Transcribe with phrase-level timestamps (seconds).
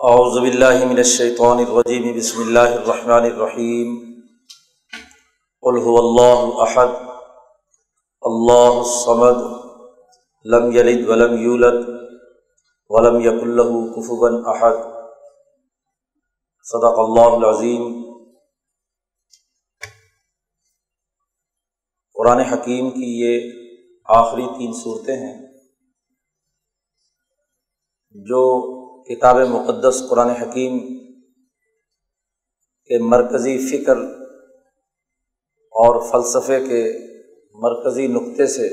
[0.00, 3.90] اعوذ باللہ من الشیطان الرجیم بسم اللہ الرحمن الرحیم
[5.62, 6.94] قل هو اللہ احد
[8.22, 9.42] اللہ الصمد.
[10.46, 11.84] لم یلد ولم یولد
[12.90, 14.80] ولم یکن له کفوا احد
[16.66, 17.86] صدق اللہ العظیم
[22.16, 23.48] قرآن حکیم کی یہ
[24.08, 25.38] آخری تین صورتیں ہیں
[28.14, 28.44] جو
[29.10, 30.78] کتاب مقدس قرآن حکیم
[32.84, 33.96] کے مرکزی فکر
[35.72, 37.08] اور فلسفے کے
[37.54, 38.68] مرکزی نقطے سے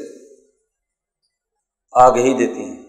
[1.92, 2.84] آگہی دیتی ہیں۔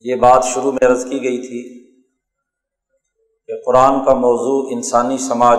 [0.00, 1.62] یہ بات شروع میں عرض کی گئی تھی
[3.46, 5.58] کہ قرآن کا موضوع انسانی سماج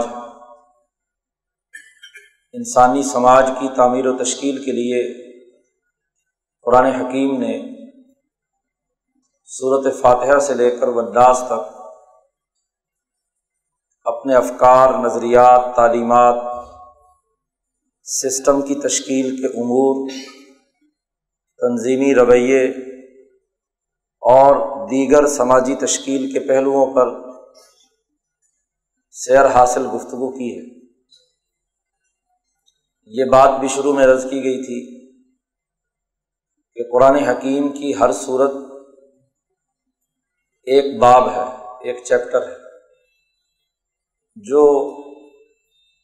[2.52, 5.04] انسانی سماج کی تعمیر و تشکیل کے لیے
[6.62, 7.73] قرآن حکیم نے
[9.60, 11.82] صورت فاتحہ سے لے کر وداس تک
[14.06, 16.36] اپنے افکار، نظریات، تعلیمات،
[18.04, 20.10] سسٹم کی تشکیل کے امور،
[21.58, 22.66] تنظیمی رویے
[24.22, 24.56] اور
[24.88, 27.14] دیگر سماجی تشکیل کے پہلوؤں پر
[29.12, 30.66] سیر حاصل گفتگو کی ہے۔
[33.06, 34.82] یہ بات بھی شروع میں رض کی گئی تھی
[36.76, 38.63] کہ قرآن حکیم کی ہر صورت
[40.68, 41.46] ایک باب ہے،
[41.84, 42.56] ایک چیپٹر ہے،
[44.36, 44.62] جو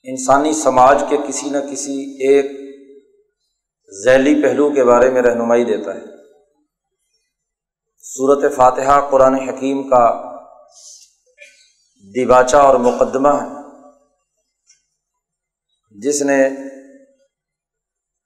[0.06, 1.96] انسانی سماج کے کسی نہ کسی
[2.28, 2.46] ایک
[3.92, 6.06] ذیلی پہلو کے بارے میں رہنمائی دیتا ہے۔
[8.06, 10.06] صورت فاتحہ قرآن حکیم کا
[12.16, 13.48] دیباچہ اور مقدمہ ہے،
[15.96, 16.50] جس نے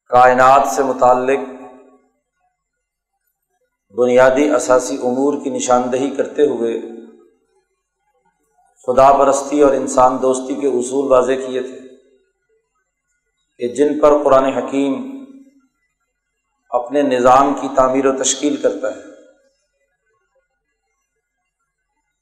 [0.10, 1.40] کائنات سے متعلق
[3.94, 6.82] بنیادی اثاثی امور کی نشاندہی کرتے ہوئے
[8.88, 11.80] خدا پرستی اور انسان دوستی کے اصول واضح کیے تھے
[13.58, 15.26] کہ جن پر قرآن حکیم
[16.70, 19.02] اپنے نظام کی تعمیر و تشکیل کرتا ہے،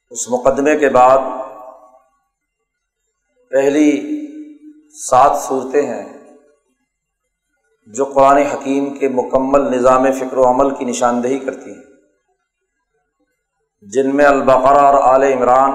[0.10, 1.18] اس مقدمے کے بعد
[3.52, 3.90] پہلی
[4.90, 6.21] سات صورتیں ہیں۔
[7.86, 11.84] جو قرآن حکیم کے مکمل نظام فکر و عمل کی نشاندہی کرتی ہیں۔
[13.82, 15.72] جن میں البقرا اور عال عمران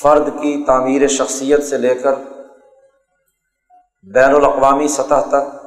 [0.00, 2.14] فرد کی تعمیر شخصیت سے لے کر
[4.14, 5.66] بین الاقوامی سطح تک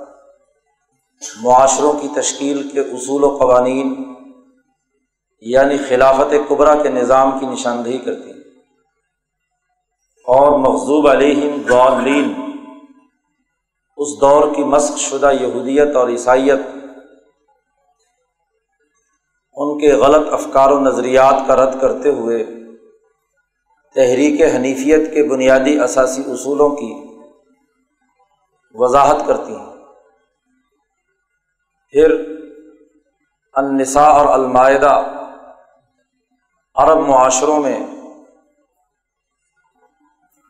[1.42, 4.16] معاشروں کی تشکیل کے اصول و قوانین
[5.40, 8.40] یعنی خلافت قبرا کے نظام کی نشاندہی کرتی ہیں۔
[10.28, 12.45] اور مغزوب علیہم غالین
[13.98, 16.60] اس دور کی مسق شدہ یہودیت اور عیسائیت،
[19.58, 22.44] ان کے غلط افکار و نظریات کا رد کرتے ہوئے
[23.96, 26.94] تحریک حنیفیت کے بنیادی اثاثی اصولوں کی
[28.74, 29.74] وضاحت کرتی ہیں۔
[31.94, 32.12] پھر
[33.54, 34.94] النساء اور المائدہ
[36.76, 37.80] عرب معاشروں میں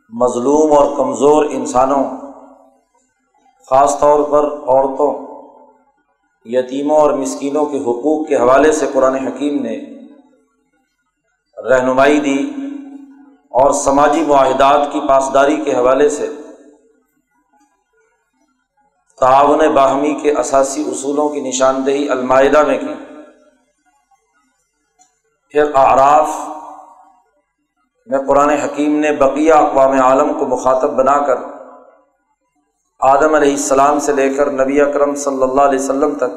[0.09, 2.03] مظلوم اور کمزور انسانوں
[3.69, 5.13] خاص طور پر عورتوں،
[6.45, 9.77] یتیموں اور مسکینوں کے حقوق کے حوالے سے قرآن حکیم نے
[11.69, 12.51] رہنمائی دی
[13.49, 16.27] اور سماجی معاہدات کی پاسداری کے حوالے سے
[19.19, 22.93] تعاون باہمی کے اثاثی اصولوں کی نشاندہی المائدہ میں کی۔
[25.49, 26.29] پھر آراف
[28.05, 31.54] میں قرآن حکیم نے بقیہ اقوام عالم کو مخاطب بنا کر
[33.07, 36.35] آدم علیہ السلام سے لے کر نبی اکرم صلی اللہ علیہ وسلم تک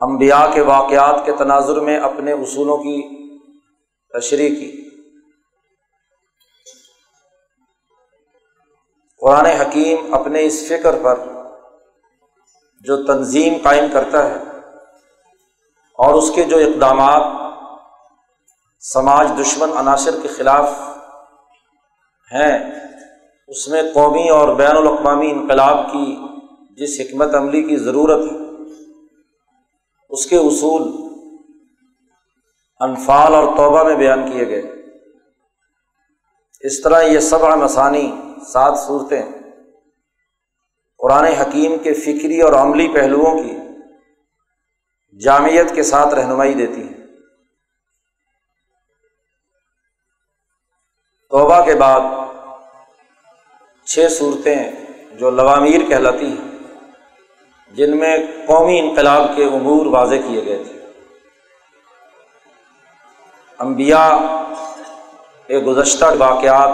[0.00, 3.00] امبیا کے واقعات کے تناظر میں اپنے اصولوں کی
[4.14, 4.70] تشریح کی۔
[9.20, 11.18] قرآن حکیم اپنے اس فکر پر
[12.80, 14.36] جو تنظیم قائم کرتا ہے
[15.98, 17.22] اور اس کے جو اقدامات
[18.80, 20.70] سماج دشمن عناصر کے خلاف
[22.32, 22.58] ہیں
[23.48, 26.16] اس میں قومی اور بین الاقوامی انقلاب کی
[26.70, 28.36] جس حکمت عملی کی ضرورت ہے،
[30.08, 30.82] اس کے اصول
[32.80, 34.62] انفال اور توبہ میں بیان کیے گئے۔
[36.60, 38.12] اس طرح یہ سب مسانی،
[38.52, 39.22] سات صورتیں،
[40.98, 43.56] قرآن حکیم کے فکری اور عملی پہلوؤں کی
[45.18, 47.06] جامعت کے ساتھ رہنمائی دیتی ہیں۔
[51.30, 52.00] توبہ کے بعد
[53.88, 54.56] چھ صورتیں
[55.18, 56.48] جو لوامیر کہلاتی ہیں،
[57.76, 60.76] جن میں قومی انقلاب کے امور واضح کیے گئے تھے۔
[63.58, 64.10] انبیاء
[65.46, 66.70] کے گزشتہ واقعات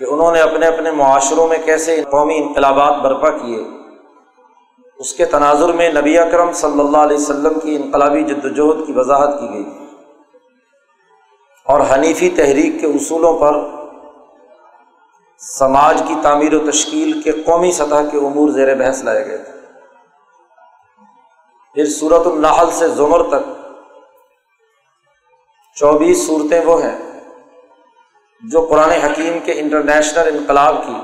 [0.00, 3.62] کہ انہوں نے اپنے اپنے معاشروں میں کیسے قومی انقلابات برپا کیے،
[4.98, 8.92] اس کے تناظر میں نبی اکرم صلی اللہ علیہ وسلم کی انقلابی جد وجہد کی
[8.92, 9.64] وضاحت کی گئی
[11.66, 13.60] اور حنیفی تحریک کے اصولوں پر
[15.42, 19.52] سماج کی تعمیر و تشکیل کے قومی سطح کے امور زیر بحث لائے گئے تھے۔
[21.74, 23.50] پھر صورت النحل سے زمر تک
[25.74, 27.20] چوبیس صورتیں وہ ہیں
[28.50, 30.94] جو قرآن حکیم کے انٹرنیشنل انقلاب کی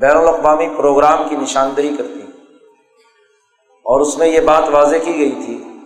[0.00, 2.20] بین الاقوامی پروگرام کی نشاندہی کرتی۔
[3.84, 5.80] اور اس میں یہ بات واضح کی گئی تھی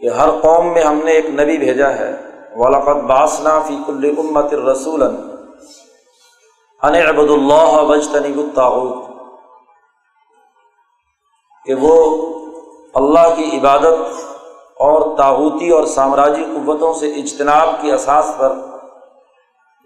[0.00, 2.16] کہ ہر قوم میں ہم نے ایک نبی بھیجا ہے
[2.56, 5.02] ولاقت باسنا فی کل امت رسول
[6.82, 9.06] ان عبد اللہ وج الطاعود
[11.66, 12.24] کہ وہ
[12.94, 14.24] اللہ کی عبادت
[14.74, 18.54] اور تاحوتی اور سامراجی قوتوں سے اجتناب کی اساس پر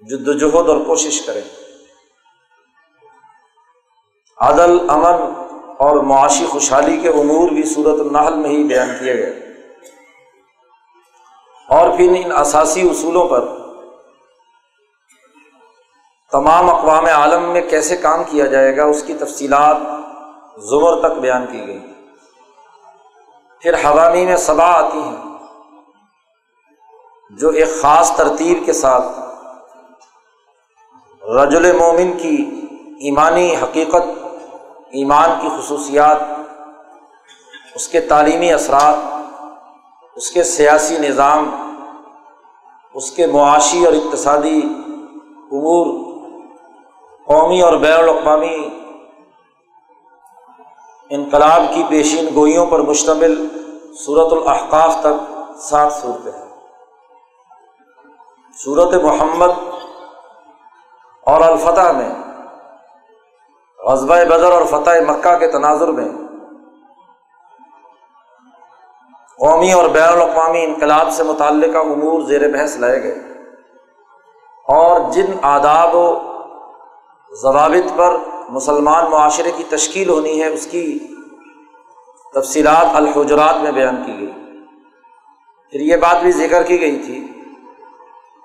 [0.03, 1.43] جد وجہد اور کوشش کریں۔
[4.41, 5.45] عدل، امن
[5.79, 9.49] اور معاشی خوشحالی کے امور بھی صورت النحل میں ہی بیان کیے گئے۔
[11.69, 13.62] اور پھر ان اثاثی اصولوں پر
[16.33, 19.77] تمام اقوام عالم میں کیسے کام کیا جائے گا، اس کی تفصیلات
[20.69, 21.79] زمر تک بیان کی گئی۔
[23.63, 25.17] پھر حوامی میں صبا آتی ہیں،
[27.31, 29.07] جو ایک خاص ترتیب کے ساتھ
[31.23, 32.37] رجل مومن کی
[33.01, 34.07] ایمانی حقیقت،
[34.91, 36.23] ایمان کی خصوصیات،
[37.75, 38.97] اس کے تعلیمی اثرات،
[40.17, 41.51] اس کے سیاسی نظام،
[42.95, 44.61] اس کے معاشی اور اقتصادی
[45.53, 46.12] امور
[47.33, 48.69] قومی اور بین الاقوامی
[51.11, 53.49] انقلاب کی پیشین گوئیوں پر مشتمل
[54.07, 56.49] صورت الحقاف تک سات صورتیں ہیں۔
[58.65, 59.51] صورت محمد
[61.27, 62.11] اور الفتح میں
[63.85, 66.09] غزبۂ بدر اور فتح مکہ کے تناظر میں،
[69.39, 73.15] قومی اور بین الاقوامی انقلاب سے متعلقہ امور زیر بحث لائے گئے۔
[74.69, 76.32] اور جن آداب و
[77.33, 78.17] ضوابط پر
[78.49, 80.99] مسلمان معاشرے کی تشکیل ہونی ہے، اس کی
[82.35, 84.33] تفصیلات الحجرات میں بیان کی گئی۔
[85.73, 87.27] پھر یہ بات بھی ذکر کی گئی تھی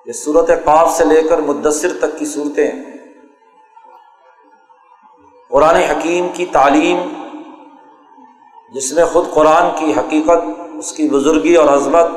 [0.05, 2.71] یہ صورت قاف سے لے کر مدثر تک کی صورتیں،
[5.51, 6.97] قرآن حکیم کی تعلیم،
[8.73, 10.43] جس میں خود قرآن کی حقیقت،
[10.77, 12.07] اس کی بزرگی اور عظمت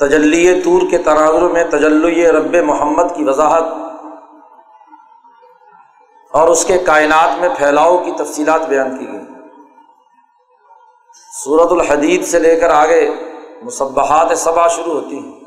[0.00, 3.62] تجلی طور کے تناظر میں تجلی رب محمد کی وضاحت
[6.32, 9.34] اور اس کے کائنات میں پھیلاؤ کی تفصیلات بیان کی گئی۔
[11.44, 13.10] صورت الحدید سے لے کر آگے
[13.62, 15.40] مصبحات صبا شروع ہوتی ہیں۔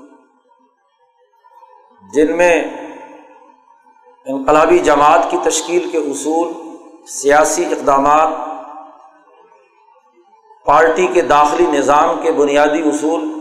[2.13, 2.63] جن میں
[4.25, 6.53] انقلابی جماعت کی تشکیل کے اصول،
[7.07, 8.27] سیاسی اقدامات،
[10.65, 13.36] پارٹی کے داخلی نظام کے بنیادی اصول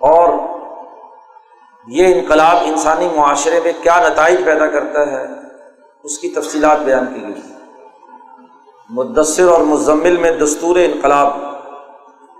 [0.00, 0.28] اور
[1.86, 5.26] یہ انقلاب انسانی معاشرے میں کیا نتائج پیدا کرتا ہے،
[6.04, 7.42] اس کی تفصیلات بیان کی گئی۔
[8.90, 11.28] مدثر اور مزمل میں دستور انقلاب،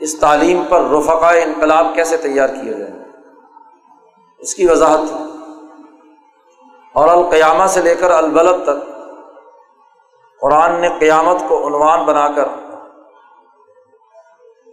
[0.01, 2.93] اس تعلیم پر رفقا انقلاب کیسے تیار کیا جائے
[4.39, 5.19] اس کی وضاحت۔ تھی
[6.95, 8.89] اور القیامہ سے لے کر البلد تک،
[10.41, 12.49] قرآن نے قیامت کو عنوان بنا کر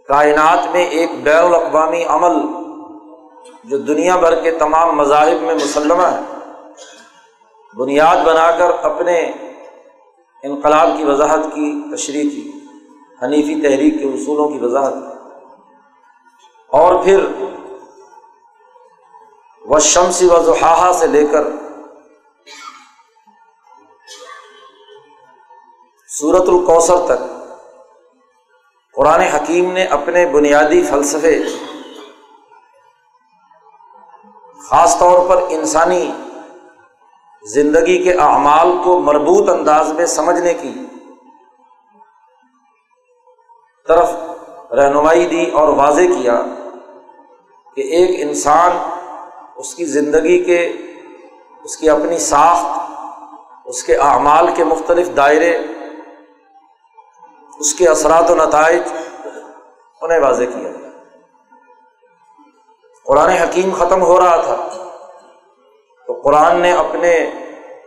[0.08, 2.67] کائنات میں ایک بین الاقوامی عمل
[3.64, 6.20] جو دنیا بھر کے تمام مذاہب میں مسلمہ ہے
[7.76, 9.32] بنیاد بنا کر اپنے
[10.42, 12.52] انقلاب کی وضاحت کی، تشریح کی،
[13.22, 15.18] حنیفی تحریک کے اصولوں کی وضاحت کی۔
[16.68, 17.26] اور پھر
[19.64, 21.44] وہ شمسی و سے لے کر
[26.08, 27.22] سورت الکوثر تک،
[28.94, 31.42] قرآن حکیم نے اپنے بنیادی فلسفے
[34.70, 36.12] خاص طور پر انسانی
[37.42, 40.72] زندگی کے اعمال کو مربوط انداز میں سمجھنے کی
[43.88, 44.10] طرف
[44.72, 46.42] رہنمائی دی اور واضح کیا
[47.76, 48.72] کہ ایک انسان
[49.56, 50.72] اس کی زندگی کے،
[51.64, 52.90] اس کی اپنی ساخت،
[53.64, 55.58] اس کے اعمال کے مختلف دائرے،
[57.58, 58.82] اس کے اثرات و نتائج
[60.02, 60.77] انہیں واضح کیا۔
[63.08, 64.56] قرآن حکیم ختم ہو رہا تھا۔
[66.06, 67.30] تو قرآن نے اپنے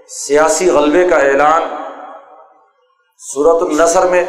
[0.07, 1.61] سیاسی غلبے کا اعلان
[3.33, 4.25] صورت النثر میں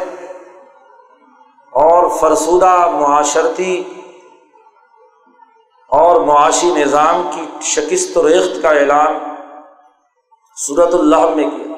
[1.71, 3.83] اور فرسودہ معاشرتی
[5.89, 9.19] اور معاشی نظام کی شکست و ریخت کا اعلان
[10.67, 11.73] صورت اللہ میں کیا۔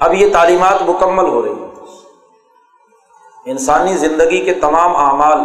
[0.00, 1.69] اب یہ تعلیمات مکمل ہو رہی ہیں۔
[3.50, 5.38] انسانی زندگی کے تمام اعمال،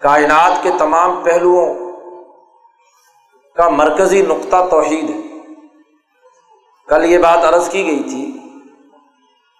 [0.00, 1.92] کائنات کے تمام پہلوؤں
[3.56, 5.20] کا مرکزی نقطہ توحید ہے۔
[6.88, 8.24] کل یہ بات عرض کی گئی تھی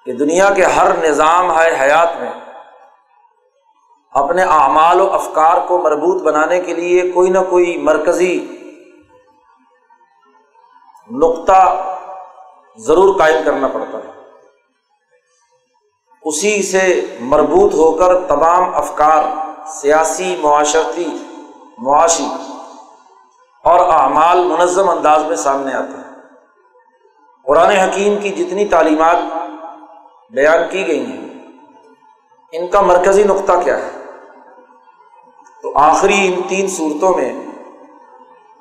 [0.05, 2.33] کہ دنیا کے ہر نظام ہے حیات میں
[4.11, 8.57] اپنے اعمال و افکار کو مربوط بنانے کے لیے کوئی نہ کوئی مرکزی
[11.11, 11.63] نقطہ
[12.77, 14.16] ضرور قائم کرنا پڑتا ہے۔
[16.27, 19.25] اسی سے مربوط ہو کر تمام افکار،
[19.67, 21.17] سیاسی، معاشرتی،
[21.79, 22.27] معاشی
[23.65, 26.15] اور اعمال منظم انداز میں سامنے آتے ہیں۔
[27.45, 29.17] قرآن حکیم کی جتنی تعلیمات
[30.31, 31.29] بیان کی گئی ہیں،
[32.53, 33.91] ان کا مرکزی نقطہ کیا ہے؟
[35.63, 37.33] تو آخری ان تین صورتوں میں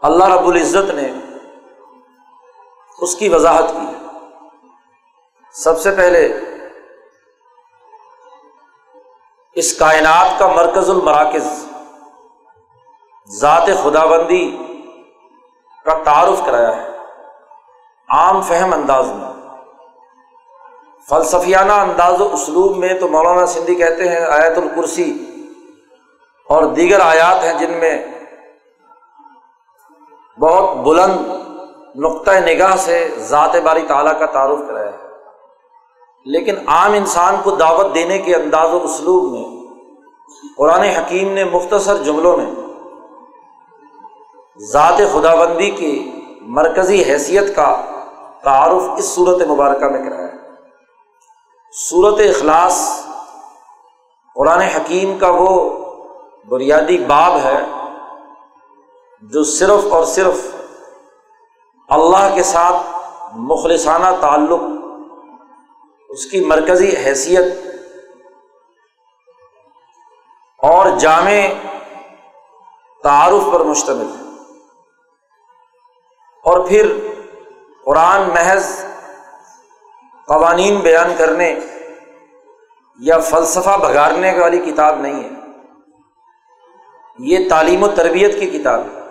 [0.02, 1.12] اللہ رب العزت نے
[3.00, 4.06] اس کی وضاحت کی۔
[5.54, 6.40] سب سے پہلے
[9.56, 11.66] اس کائنات کا مرکز المراکز،
[13.30, 14.58] ذات خدا بندی
[15.86, 16.90] کا تعارف کرایا ہے۔
[18.10, 19.50] عام فہم انداز میں۔
[21.10, 25.26] فلسفیانہ انداز و اسلوب میں تو مولانا سندھی کہتے ہیں آیت الکرسی
[26.50, 28.08] اور دیگر آیات ہیں جن میں
[30.40, 31.18] بہت بلند
[31.96, 34.75] نقطۂ نگاہ سے ذات باری تعالیٰ کا تعارف کرایا
[36.26, 39.44] لیکن عام انسان کو دعوت دینے کے انداز و اسلوب میں،
[40.58, 42.52] قرآن حکیم نے مختصر جملوں میں
[44.72, 47.82] ذات خدا بندی کی مرکزی حیثیت کا
[48.44, 50.28] تعارف اس صورت مبارکہ میں کرایا۔
[51.74, 53.06] صورت اخلاص
[54.36, 55.70] قرآن حکیم کا وہ
[56.50, 57.60] بنیادی باب ہے
[59.22, 60.56] جو صرف اور صرف
[61.90, 62.76] اللہ کے ساتھ
[63.36, 64.62] مخلصانہ تعلق
[66.10, 67.46] اس کی مرکزی حیثیت
[70.60, 71.48] اور جامع
[73.04, 74.26] تعارف پر مشتمل ہے۔
[76.44, 76.94] اور پھر
[77.86, 78.86] قرآن محض
[80.28, 81.60] قوانین بیان کرنے
[83.00, 85.30] یا فلسفہ بگارنے والی کتاب نہیں ہے۔
[87.20, 89.02] یہ تعلیم و تربیت کی کتاب ہے۔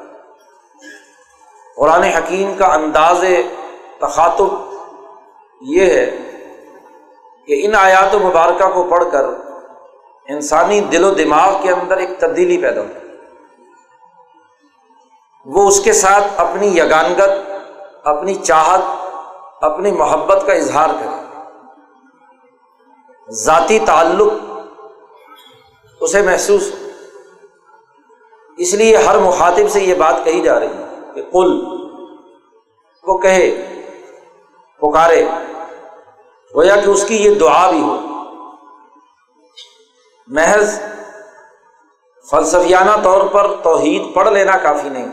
[1.76, 3.24] قرآن حکیم کا انداز
[4.00, 4.74] تخاتب
[5.60, 6.23] یہ ہے
[7.46, 9.24] کہ ان آیات و مبارکہ کو پڑھ کر
[10.28, 12.86] انسانی دل و دماغ کے اندر ایک تبدیلی پیدا ہو
[15.46, 17.50] وہ اس کے ساتھ اپنی یگانگت،
[18.04, 18.80] اپنی چاہت،
[19.60, 21.40] اپنی محبت کا اظہار کرے۔
[23.30, 24.32] ذاتی تعلق
[26.00, 26.88] اسے محسوس ہو۔
[28.56, 31.64] اس لیے ہر مخاطب سے یہ بات کہی جا رہی ہے کہ کل
[33.04, 33.64] وہ کہے،
[34.80, 35.24] پکارے۔
[36.54, 38.00] گویا کہ اس کی یہ دعا بھی ہو۔
[40.26, 40.80] محض
[42.30, 45.08] فلسفیانہ طور پر توحید پڑھ لینا کافی نہیں،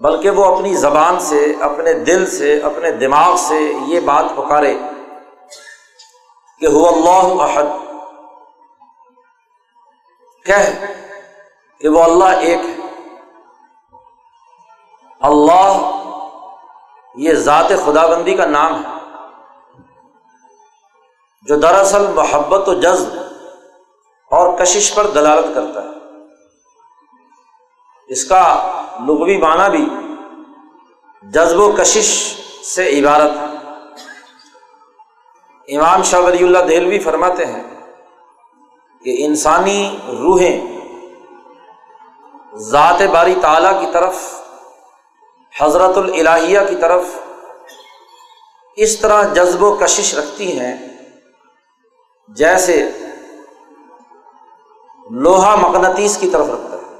[0.00, 4.78] بلکہ وہ اپنی زبان سے، اپنے دل سے، اپنے دماغ سے یہ بات پکارے
[6.60, 7.64] کہ ہو اللہ احد۔
[11.80, 12.76] کہ وہ اللہ ایک ہے۔
[15.20, 15.90] اللہ
[17.16, 18.93] یہ ذات خدا بندی کا نام ہے۔
[21.48, 23.08] جو دراصل محبت و جذب
[24.30, 25.88] اور کشش پر دلالت کرتا ہے۔
[28.08, 28.72] اس کا
[29.06, 30.14] لغوی معنی بھی
[31.22, 32.34] جذب و کشش
[32.64, 33.54] سے عبارت ہے۔
[35.76, 37.62] امام شاہ ولی اللہ دہلوی فرماتے ہیں
[39.04, 40.80] کہ انسانی روحیں
[42.54, 44.42] ذات باری تعالیٰ کی طرف،
[45.60, 47.04] حضرت الہیہ کی طرف
[48.76, 50.93] اس طرح جذب و کشش رکھتی ہیں
[52.28, 52.90] جیسے
[55.10, 56.94] لوہا مقناطیس کی طرف رکھتا ہے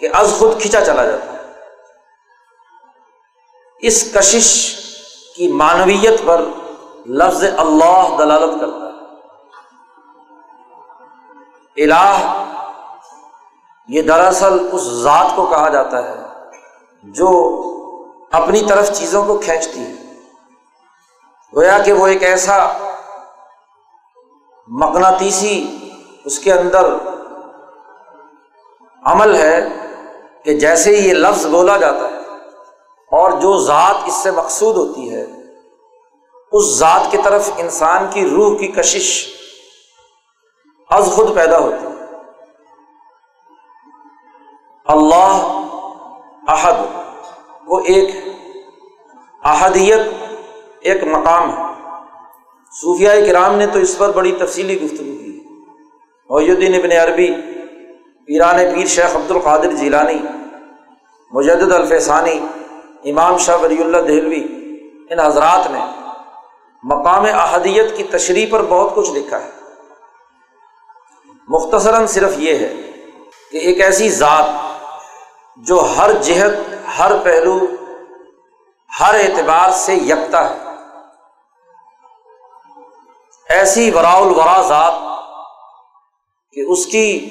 [0.00, 1.38] کہ از خود کھینچا چلا جاتا ہے۔
[3.78, 4.76] اس کشش
[5.36, 6.44] کی معنویت پر
[7.06, 8.90] لفظ اللہ دلالت کرتا ہے۔
[11.84, 12.44] الہ،
[13.88, 16.14] یہ دراصل اس ذات کو کہا جاتا ہے
[17.02, 17.56] جو
[18.32, 19.92] اپنی طرف چیزوں کو کھینچتی ہے۔
[21.56, 22.72] گویا کہ وہ ایک ایسا
[24.70, 25.78] مقناطیسی
[26.24, 26.94] اس کے اندر
[29.04, 29.68] عمل ہے
[30.44, 32.18] کہ جیسے یہ لفظ بولا جاتا ہے
[33.12, 35.26] اور جو ذات اس سے مقصود ہوتی ہے،
[36.52, 39.28] اس ذات کی طرف انسان کی روح کی کشش
[40.90, 42.04] از خود پیدا ہوتی ہے۔
[44.86, 45.66] اللہ
[46.48, 46.74] احد،
[47.66, 48.14] وہ ایک
[49.44, 50.00] احدیت،
[50.80, 51.69] ایک مقام ہے۔
[52.72, 55.40] صوفیہ کرام نے تو اس پر بڑی تفصیلی گفتگو کی۔
[56.30, 57.28] محی الدین ابن عربی
[58.24, 60.18] پیران پیر شیخ عبد القادر جیلانی،
[61.32, 62.38] مجدد الفسانی
[63.04, 64.46] امام شاہ ولی اللہ دہلوی،
[65.10, 65.80] ان حضرات نے
[66.84, 69.50] مقام احدیت کی تشریح پر بہت کچھ لکھا ہے۔
[71.48, 72.74] مختصراً صرف یہ ہے
[73.52, 74.46] کہ ایک ایسی ذات
[75.56, 77.58] جو ہر جہت، ہر پہلو،
[79.00, 80.69] ہر اعتبار سے یکتا ہے۔
[83.50, 84.92] ایسی ورا الورا ذات
[86.52, 87.28] کہ اس کی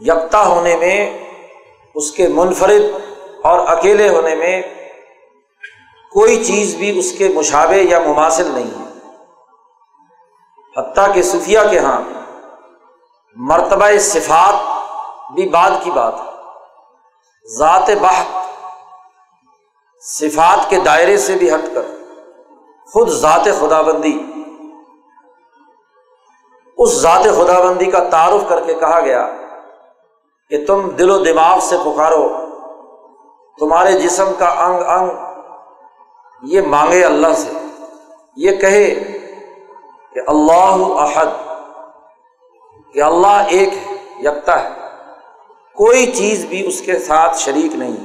[0.00, 1.18] یکتا ہونے میں،
[1.94, 2.82] اس کے منفرد
[3.42, 4.62] اور اکیلے ہونے میں
[6.12, 8.84] کوئی چیز بھی اس کے مشابے یا مماثل نہیں ہے۔
[10.76, 12.00] حتیٰ کہ صوفیہ کے ہاں
[13.36, 14.54] مرتبہ صفات
[15.32, 16.30] بھی بعد کی بات ہے۔
[17.56, 18.36] ذات بحق
[20.00, 21.82] صفات کے دائرے سے بھی ہٹ کر
[22.92, 24.18] خود ذات خدا بندی
[26.78, 29.26] اس ذات خدا بندی کا تعارف کر کے کہا گیا
[30.50, 32.28] کہ تم دل و دماغ سے پکارو،
[33.58, 35.10] تمہارے جسم کا انگ انگ،
[36.42, 37.52] یہ مانگے اللہ سے،
[38.36, 38.94] یہ کہے
[40.14, 41.26] کہ اللہ احد،
[42.94, 43.74] کہ اللہ ایک
[44.24, 44.70] یکتا ہے،
[45.76, 47.96] کوئی چیز بھی اس کے ساتھ شریک نہیں۔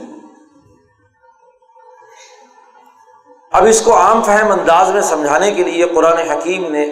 [3.52, 6.92] اب اس کو عام فہم انداز میں سمجھانے کے لیے قرآن حکیم نے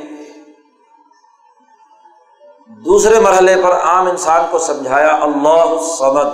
[2.86, 6.28] دوسرے مرحلے پر عام انسان کو سمجھایا اللہ سمد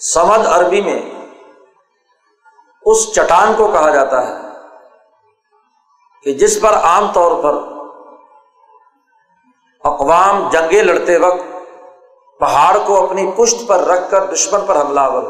[0.00, 1.02] سمد عربی میں
[2.86, 4.34] اس چٹان کو کہا جاتا ہے
[6.22, 7.54] کہ جس پر عام طور پر
[9.84, 11.42] اقوام جنگیں لڑتے وقت
[12.40, 15.22] پہاڑ کو اپنی پشت پر رکھ کر دشمن پر حملہ ور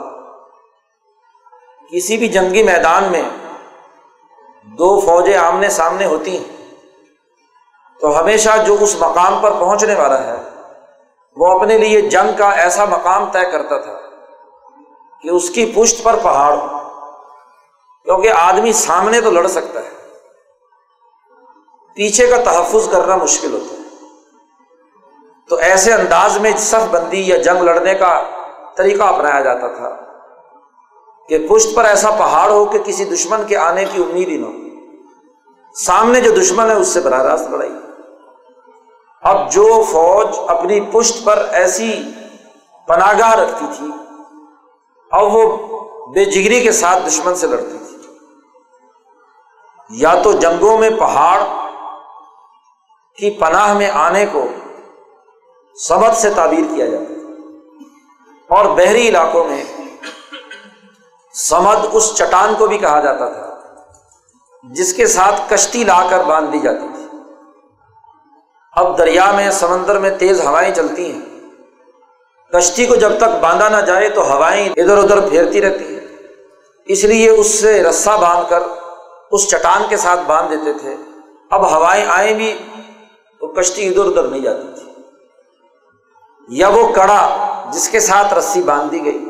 [1.92, 3.22] کسی بھی جنگی میدان میں
[4.64, 6.61] دو فوجیں آمنے سامنے ہوتی ہیں۔
[8.02, 10.36] تو ہمیشہ جو اس مقام پر پہنچنے والا ہے،
[11.36, 13.98] وہ اپنے لیے جنگ کا ایسا مقام طے کرتا تھا
[15.22, 16.66] کہ اس کی پشت پر پہاڑ ہو
[18.04, 19.90] کیونکہ آدمی سامنے تو لڑ سکتا ہے۔
[21.94, 23.82] پیچھے کا تحفظ کرنا مشکل ہوتا ہے۔
[25.48, 28.22] تو ایسے انداز میں صف بندی یا جنگ لڑنے کا
[28.76, 29.96] طریقہ اپنایا جاتا تھا
[31.28, 34.46] کہ پشت پر ایسا پہاڑ ہو کہ کسی دشمن کے آنے کی امید ہی نہ
[34.46, 34.52] ہو۔
[35.74, 37.72] سامنے جو دشمن ہے، اس سے براہ راست لڑائی۔
[39.22, 41.92] اب جو فوج اپنی پشت پر ایسی
[42.88, 43.90] پناگاہ رکھتی تھی،
[45.10, 45.42] اب وہ
[46.14, 47.96] بے جگری کے ساتھ دشمن سے لڑتی تھی۔
[49.90, 51.38] یا تو جنگوں میں پہاڑ
[53.18, 54.42] کی پناہ میں آنے کو
[55.76, 59.62] سمد سے تعبیر کیا جاتا تھا، اور بحری علاقوں میں
[61.34, 63.48] سمد اس چٹان کو بھی کہا جاتا تھا،
[64.64, 67.01] جس کے ساتھ کشتی لا کر باندھ دی جاتی تھی۔
[68.76, 71.20] اب دریا میں سمندر میں تیز ہوائیں چلتی ہیں۔
[72.52, 76.00] کشتی کو جب تک باندھا نہ جائے تو ہوائیں ادھر ادھر پھیرتی رہتی ہیں۔
[76.86, 78.62] اس لیے اس سے رسا باندھ کر
[79.30, 80.96] اس چٹان کے ساتھ باندھ دیتے تھے۔
[81.50, 82.58] اب ہوائیں آئیں بھی
[83.40, 84.92] تو کشتی ادھر ادھر نہیں جاتی تھی۔
[86.48, 87.38] یا وہ کڑا
[87.72, 89.24] جس کے ساتھ رسی باندھ دی گئی۔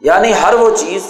[0.00, 1.02] یعنی ہر وہ چیز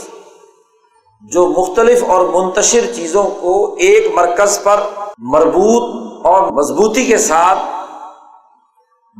[1.21, 4.81] جو مختلف اور منتشر چیزوں کو ایک مرکز پر
[5.19, 7.59] مربوط اور مضبوطی کے ساتھ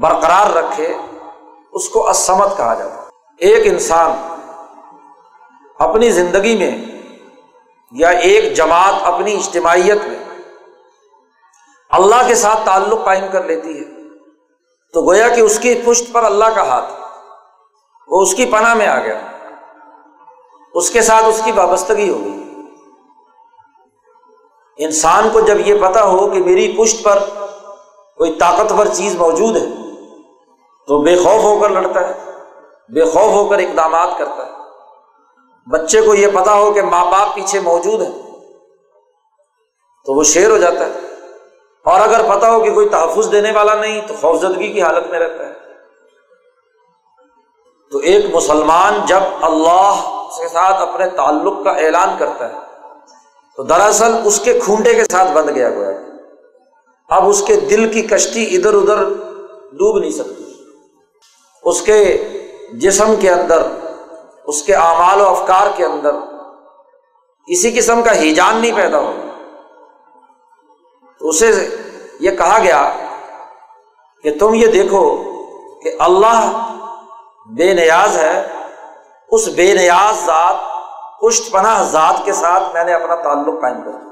[0.01, 0.97] برقرار رکھے،
[1.73, 3.01] اس کو اسمت کہا جاتا ہے۔
[3.39, 4.13] ایک انسان
[5.79, 6.79] اپنی زندگی میں
[7.93, 10.25] یا ایک جماعت اپنی اجتماعیت میں
[11.91, 14.19] اللہ کے ساتھ تعلق قائم کر لیتی ہے،
[14.93, 16.93] تو گویا کہ اس کی پشت پر اللہ کا ہاتھ
[18.09, 19.21] وہ اس کی پناہ میں آ گیا۔
[20.75, 22.42] اس کے ساتھ اس کی وابستگی ہو گئی۔
[24.85, 27.19] انسان کو جب یہ پتا ہو کہ میری پشت پر
[28.17, 29.67] کوئی طاقتور چیز موجود ہے،
[30.87, 32.25] تو بے خوف ہو کر لڑتا ہے،
[32.89, 34.51] بے خوف ہو کر اقدامات کرتا ہے۔
[35.71, 38.11] بچے کو یہ پتا ہو کہ ماں باپ پیچھے موجود ہے
[40.05, 40.99] تو وہ شیر ہو جاتا ہے۔
[41.85, 45.19] اور اگر پتا ہو کہ کوئی تحفظ دینے والا نہیں، تو خوفزدگی کی حالت میں
[45.19, 45.53] رہتا ہے۔
[47.93, 52.62] تو ایک مسلمان جب اللہ کے ساتھ اپنے تعلق کا اعلان کرتا ہے
[53.63, 55.91] تو دراصل اس کے کھونڈے کے ساتھ بند گیا گیا
[57.09, 59.05] اب اس کے دل کی کشتی ادھر ادھر
[59.73, 60.65] ڈوب نہیں سکتی۔
[61.63, 62.29] اس کے
[62.73, 63.63] جسم کے اندر،
[64.45, 66.15] اس کے اعمال و افکار کے اندر
[67.49, 69.13] کسی قسم کا ہیجان نہیں پیدا ہو۔
[71.19, 71.77] تو اسے
[72.21, 72.97] یہ کہا گیا
[74.23, 75.17] کہ تم یہ دیکھو
[75.83, 76.69] کہ اللہ
[77.57, 78.47] بے نیاز ہے،
[79.29, 80.72] اس بے نیاز ذات
[81.23, 84.11] پشت پناہ ذات کے ساتھ میں نے اپنا تعلق قائم کر دیا۔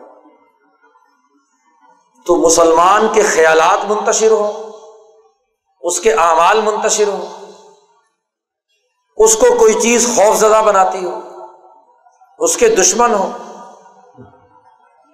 [2.27, 4.53] تو مسلمان کے خیالات منتشر ہوں،
[5.83, 7.27] اس کے اعمال منتشر ہوں،
[9.19, 11.19] اس کو کوئی چیز خوف زدہ بناتی ہو
[12.39, 13.31] اس کے دشمن ہو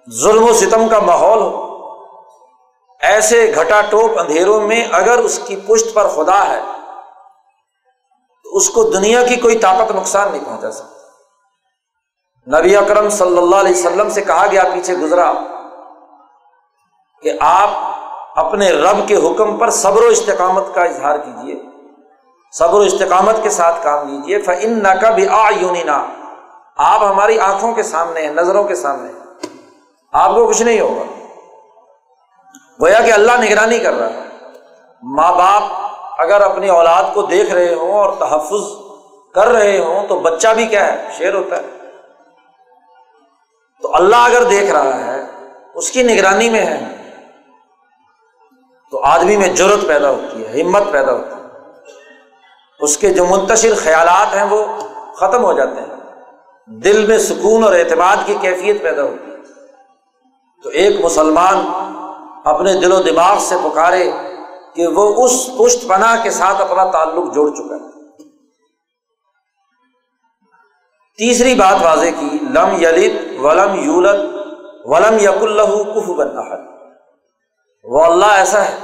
[0.07, 1.65] ظلم و ستم کا ماحول ہو
[3.01, 6.61] ایسے گھٹا ٹوپ اندھیروں میں اگر اس کی پشت پر خدا ہے،
[8.45, 10.96] تو اس کو دنیا کی کوئی طاقت نقصان نہیں پہنچا سکتی
[12.55, 15.33] نبی اکرم صلی اللہ علیہ وسلم سے کہا گیا پیچھے گزرا
[17.21, 17.69] کہ آپ
[18.35, 21.55] اپنے رب کے حکم پر صبر و استقامت کا اظہار کیجیے
[22.51, 25.49] صبر و استقامت کے ساتھ کام لیجیے فن نہ کا بھی آ
[26.77, 29.19] آپ ہماری آنکھوں کے سامنے ہیں، نظروں کے سامنے ہیں۔
[30.13, 31.03] آپ کو کچھ نہیں ہوگا۔
[32.81, 34.23] گویا کہ اللہ نگرانی کر رہا ہے۔
[35.03, 35.63] ماں باپ
[36.19, 38.61] اگر اپنی اولاد کو دیکھ رہے ہوں اور تحفظ
[39.35, 41.76] کر رہے ہوں تو بچہ بھی کیا ہے؟ شیر ہوتا ہے۔
[43.81, 45.21] تو اللہ اگر دیکھ رہا ہے،
[45.73, 46.79] اس کی نگرانی میں ہے۔
[48.91, 51.47] تو آدمی میں ضرورت پیدا ہوتی ہے، ہمت پیدا ہوتی ہے۔
[52.79, 54.65] اس کے جو منتشر خیالات ہیں وہ
[55.13, 56.23] ختم ہو جاتے ہیں۔
[56.67, 59.37] دل میں سکون اور اعتماد کی کیفیت پیدا ہوتی ہے۔
[60.63, 61.65] تو ایک مسلمان
[62.45, 64.11] اپنے دل و دماغ سے پکارے
[64.75, 67.86] کہ وہ اس پشت پناہ کے ساتھ اپنا تعلق جوڑ چکا ہے۔
[71.19, 74.19] تیسری بات واضح کی، لم یلد ولم یولد
[74.85, 76.35] ولم یق اللہ کف بن
[77.85, 78.75] وہ اللہ ایسا ہے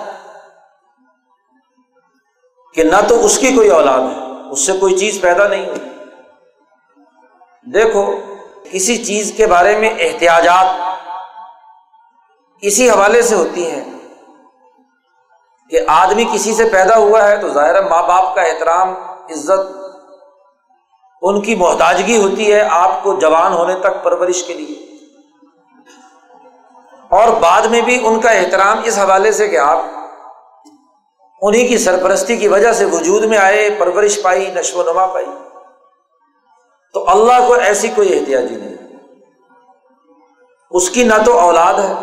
[2.75, 5.89] کہ نہ تو اس کی کوئی اولاد ہے، اس سے کوئی چیز پیدا نہیں ہوئی۔
[7.73, 8.05] دیکھو،
[8.71, 10.67] کسی چیز کے بارے میں احتیاجات
[12.63, 13.83] اسی حوالے سے ہوتی ہیں
[15.71, 18.93] کہ آدمی کسی سے پیدا ہوا ہے تو ظاہر ماں باپ کا احترام،
[19.31, 19.82] عزت
[21.23, 24.93] ان کی محتاجگی ہوتی ہے آپ کو جوان ہونے تک پرورش کے لیے۔
[27.09, 29.79] اور بعد میں بھی ان کا احترام اس حوالے سے کہ آپ
[31.41, 35.25] انہیں کی سرپرستی کی وجہ سے وجود میں آئے، پرورش پائی، نشو و نما پائی۔
[36.93, 38.73] تو اللہ کو ایسی کوئی احتیاطی نہیں۔
[40.71, 41.93] اس کی نہ تو اولاد ہے،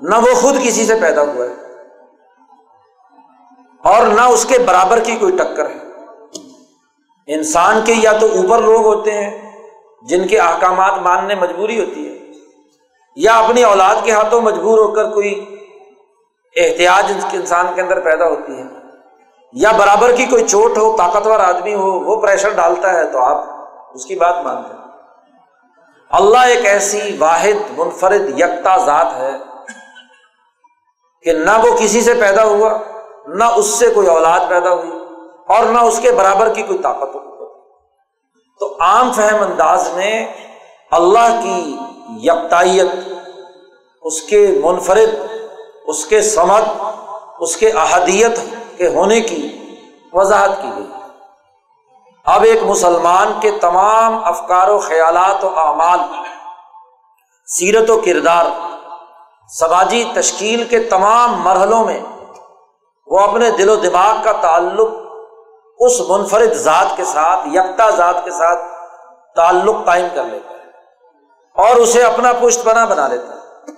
[0.00, 1.54] نہ وہ خود کسی سے پیدا ہوا ہے،
[3.84, 5.81] اور نہ اس کے برابر کی کوئی ٹکر ہے۔
[7.26, 9.52] انسان کے یا تو اوپر لوگ ہوتے ہیں
[10.02, 12.32] جن کے احکامات ماننے مجبوری ہوتی ہے،
[13.16, 15.56] یا اپنی اولاد کے ہاتھوں مجبور ہو کر کوئی
[16.56, 18.62] احتیاط انسان کے اندر پیدا ہوتی ہے۔
[19.52, 23.44] یا برابر کی کوئی چوٹ ہو، طاقتور آدمی ہو، وہ پریشر ڈالتا ہے تو آپ
[23.94, 24.82] اس کی بات مانتے ہیں۔
[26.10, 29.30] اللہ ایک ایسی واحد، منفرد، یکتا ذات ہے
[31.22, 32.78] کہ نہ وہ کسی سے پیدا ہوا،
[33.26, 35.01] نہ اس سے کوئی اولاد پیدا ہوئی۔
[35.48, 37.20] اور نہ اس کے برابر کی کوئی طاقت ہو
[38.60, 40.26] تو عام فہم انداز میں
[40.90, 41.76] اللہ کی
[42.22, 42.88] یکتائیت،
[44.02, 45.14] اس کے منفرد،
[45.86, 46.82] اس کے سمت
[47.38, 48.38] اس کے احدیت
[48.76, 49.40] کے ہونے کی
[50.12, 50.86] وضاحت کی گئی۔
[52.24, 56.00] اب ایک مسلمان کے تمام افکار و خیالات و اعمال،
[57.46, 58.44] سیرت و کردار،
[59.50, 62.00] سماجی تشکیل کے تمام مرحلوں میں
[63.06, 65.01] وہ اپنے دل و دماغ کا تعلق
[65.86, 68.60] اس منفرد ذات کے ساتھ، یکتا ذات کے ساتھ
[69.36, 73.72] تعلق قائم کر لیتا ہے اور اسے اپنا پشت بنا بنا لیتا ہے۔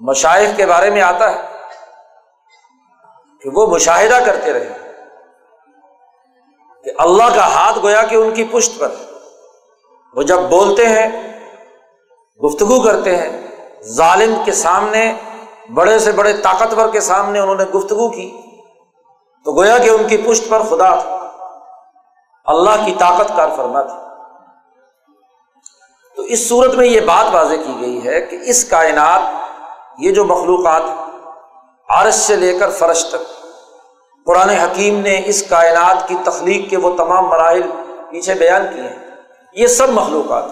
[0.00, 1.46] مشائق کے بارے میں آتا ہے
[3.42, 4.72] کہ وہ مشاہدہ کرتے رہے
[6.84, 8.94] کہ اللہ کا ہاتھ گویا کہ ان کی پشت پر
[10.14, 11.08] وہ جب بولتے ہیں،
[12.40, 13.30] گفتگو کرتے ہیں،
[13.96, 15.12] ظالم کے سامنے،
[15.74, 18.30] بڑے سے بڑے طاقتور کے سامنے انہوں نے گفتگو کی
[19.48, 21.30] تو گویا کہ ان کی پشت پر خدا تھا۔
[22.44, 23.98] اللہ کی طاقت کار فرما تھی
[26.16, 29.20] تو اس صورت میں یہ بات واضح کی گئی ہے کہ اس کائنات
[29.98, 30.82] یہ جو مخلوقات
[31.88, 33.46] عرش سے لے کر فرش تک،
[34.26, 37.70] قرآن حکیم نے اس کائنات کی تخلیق کے وہ تمام مراحل
[38.10, 39.10] پیچھے بیان کیے ہیں۔
[39.52, 40.44] یہ سب مخلوقات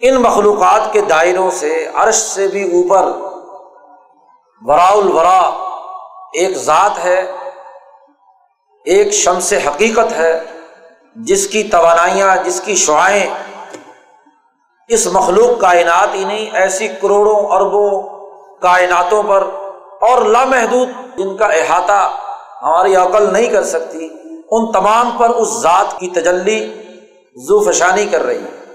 [0.00, 3.04] ان مخلوقات کے دائروں سے عرش سے بھی اوپر
[4.68, 5.40] ورا الورا،
[6.34, 7.41] ایک ذات ہے۔
[8.84, 10.40] ایک شمس حقیقت ہے،
[11.16, 13.26] جس کی توانائیاں، جس کی شعائیں۔
[14.88, 18.02] اس مخلوق کائنات ہی نہیں، ایسی کروڑوں اربوں
[18.60, 19.42] کائناتوں پر
[20.00, 22.10] اور لامحدود جن کا احاطہ
[22.62, 24.08] ہماری عقل نہیں کر سکتی،
[24.50, 26.82] ان تمام پر اس ذات کی تجلی
[27.36, 28.74] زو فشانی کر رہی ہے۔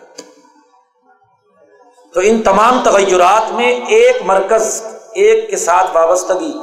[2.14, 6.54] تو ان تمام تغیرات میں ایک مرکز، ایک کے ساتھ وابستگی۔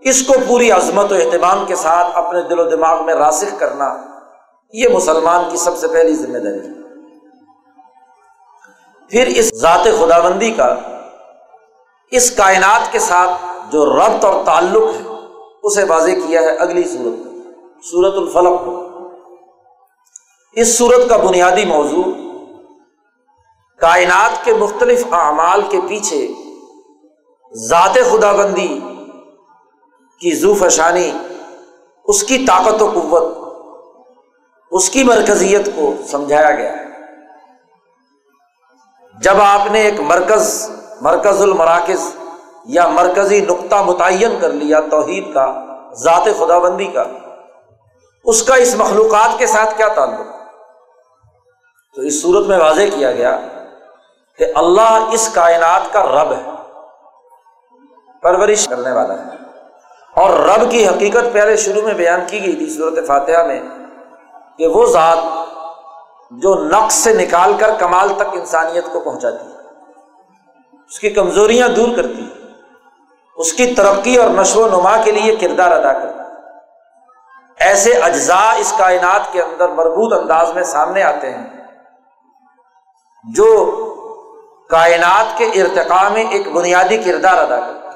[0.00, 3.96] اس کو پوری عظمت و اہتمام کے ساتھ اپنے دل و دماغ میں راسخ کرنا
[4.72, 6.72] یہ مسلمان کی سب سے پہلی ذمہ داری ہے۔
[9.10, 10.76] پھر اس ذات خدا بندی کا،
[12.10, 15.14] اس کائنات کے ساتھ جو ربط اور تعلق ہے،
[15.62, 17.28] اسے واضح کیا ہے اگلی صورت
[17.84, 18.60] سورت الفلق۔
[20.52, 22.04] اس صورت کا بنیادی موضوع،
[23.78, 26.28] کائنات کے مختلف اعمال کے پیچھے
[27.68, 28.80] ذات خدا بندی
[30.20, 31.12] کی زو فشانی،
[32.04, 33.54] اس کی طاقت و قوت،
[34.70, 36.84] اس کی مرکزیت کو سمجھایا گیا۔ ہے
[39.22, 42.14] جب آپ نے ایک مرکز مرکز المراکز
[42.64, 47.04] یا مرکزی نقطہ متعین کر لیا توحید کا، ذات خدا بندی کا،
[48.24, 50.26] اس کا اس مخلوقات کے ساتھ کیا تعلق؟
[51.94, 53.38] تو اس صورت میں واضح کیا گیا
[54.38, 56.42] کہ اللہ اس کائنات کا رب ہے،
[58.22, 59.49] پرورش کرنے والا ہے۔
[60.16, 63.60] اور رب کی حقیقت پہلے شروع میں بیان کی گئی تھی صورت فاتحہ میں
[64.58, 65.18] کہ وہ ذات
[66.30, 71.96] جو نقص سے نکال کر کمال تک انسانیت کو پہنچاتی ہے، اس کی کمزوریاں دور
[71.96, 72.48] کرتی ہے،
[73.36, 78.52] اس کی ترقی اور نشو و نما کے لیے کردار ادا کرتی ہے۔ ایسے اجزاء
[78.58, 81.46] اس کائنات کے اندر مربوط انداز میں سامنے آتے ہیں،
[83.24, 83.50] جو
[84.70, 87.89] کائنات کے ارتقاء میں ایک بنیادی کردار ادا کرتے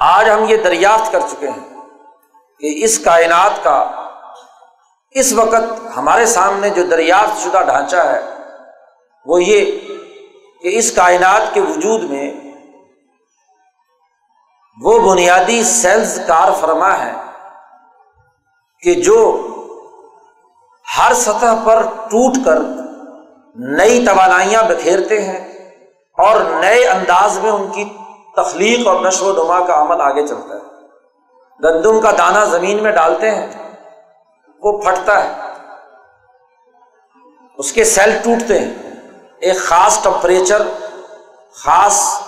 [0.00, 1.68] آج ہم یہ دریافت کر چکے ہیں
[2.60, 3.78] کہ اس کائنات کا
[5.14, 8.20] اس وقت ہمارے سامنے جو دریافت شدہ ڈھانچہ ہے،
[9.26, 9.70] وہ یہ
[10.62, 12.30] کہ اس کائنات کے وجود میں
[14.78, 17.12] وہ بنیادی سیلز کار فرما ہے
[18.82, 19.18] کہ جو
[20.86, 22.58] ہر سطح پر ٹوٹ کر
[23.76, 25.38] نئی توانائیاں بکھیرتے ہیں
[26.18, 27.84] اور نئے انداز میں ان کی
[28.42, 30.60] تخلیق اور نشو و نما کا عمل آگے چلتا ہے۔
[31.64, 33.46] گندم کا دانا زمین میں ڈالتے ہیں،
[34.62, 35.32] وہ پھٹتا ہے۔
[37.58, 38.74] اس کے سیل ٹوٹتے ہیں۔
[39.40, 40.62] ایک خاص ٹمپریچر
[41.52, 42.20] خاص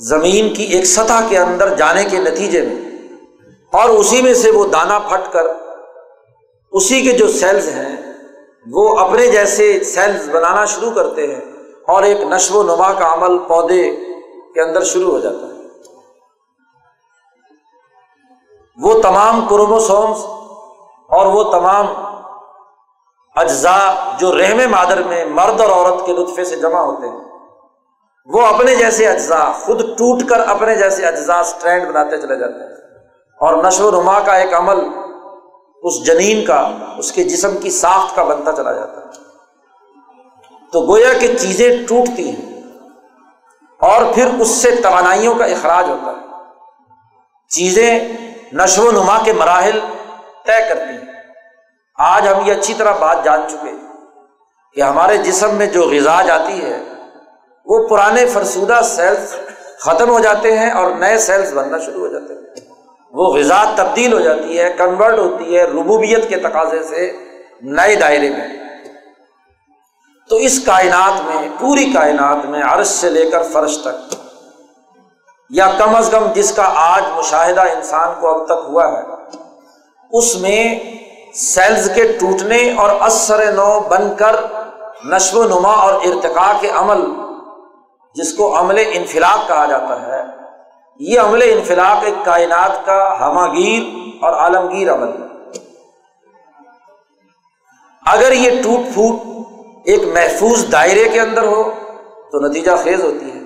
[0.00, 2.98] زمین کی ایک سطح کے اندر جانے کے نتیجے میں۔
[3.72, 5.46] اور اسی میں سے وہ دانا پھٹ کر،
[6.72, 7.96] اسی کے جو سیلز ہیں،
[8.72, 11.40] وہ اپنے جیسے سیلز بنانا شروع کرتے ہیں۔
[11.88, 14.09] اور ایک نشو و نما کا عمل، پودے
[14.54, 15.50] کے اندر شروع ہو جاتا ہے۔
[18.82, 20.18] وہ تمام کروموسومس
[21.08, 21.86] اور وہ تمام
[23.36, 27.20] اجزاء جو رحم مادر میں مرد اور عورت کے لطفے سے جمع ہوتے ہیں،
[28.26, 32.74] وہ اپنے جیسے اجزاء، خود ٹوٹ کر اپنے جیسے اجزاء اسٹرینڈ بناتے چلے جاتے ہیں۔
[33.40, 34.78] اور نشو و نما کا ایک عمل
[35.82, 39.06] اس جنین کا، اس کے جسم کی ساخت کا بنتا چلا جاتا ہے۔
[40.72, 42.49] تو گویا کہ چیزیں ٹوٹتی ہیں۔
[43.80, 46.26] اور پھر اس سے توانائیوں کا اخراج ہوتا ہے۔
[47.48, 48.08] چیزیں
[48.52, 49.80] نشو و نما کے مراحل
[50.46, 51.12] طے کرتی ہیں۔
[51.98, 53.72] آج ہم یہ اچھی طرح بات جان چکے
[54.74, 56.82] کہ ہمارے جسم میں جو غذا جاتی ہے،
[57.66, 59.36] وہ پرانے فرسودہ سیلس
[59.78, 62.74] ختم ہو جاتے ہیں اور نئے سیلس بننا شروع ہو جاتے ہیں۔
[63.12, 67.16] وہ غذا تبدیل ہو جاتی ہے کنورٹ ہوتی ہے ربوبیت کے تقاضے سے
[67.62, 68.69] نئے دائرے میں۔
[70.30, 74.14] تو اس کائنات میں، پوری کائنات میں عرش سے لے کر فرش تک،
[75.50, 79.02] یا کم از کم جس کا آج مشاہدہ انسان کو اب تک ہوا ہے،
[80.10, 80.62] اس میں
[81.36, 84.36] سیلز کے ٹوٹنے اور اثر نو بن کر
[85.04, 87.04] نشو و نما اور ارتقاء کے عمل،
[88.16, 90.22] جس کو عمل انفلاق کہا جاتا ہے،
[91.00, 93.82] یہ عمل انفلاق ایک کائنات کا ہماگیر
[94.22, 95.28] اور عالمگیر عمل ہے۔
[98.04, 99.28] اگر یہ ٹوٹ پھوٹ
[99.84, 101.70] ایک محفوظ دائرے کے اندر ہو
[102.32, 103.40] تو نتیجہ خیز ہوتی ہے۔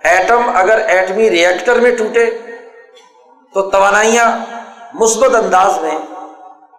[0.00, 2.30] ایٹم اگر ایٹمی ریئیکٹر میں ٹوٹے
[3.54, 4.38] تو توانائیاں
[4.94, 5.98] مثبت انداز میں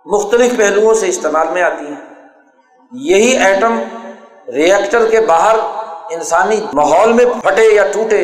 [0.06, 2.14] مختلف پہلوؤں سے استعمال میں آتی ہیں۔
[2.92, 3.80] یہی ایٹم
[4.48, 5.56] ریئیکٹر کے باہر
[6.10, 8.24] انسانی ماحول میں پھٹے یا ٹوٹے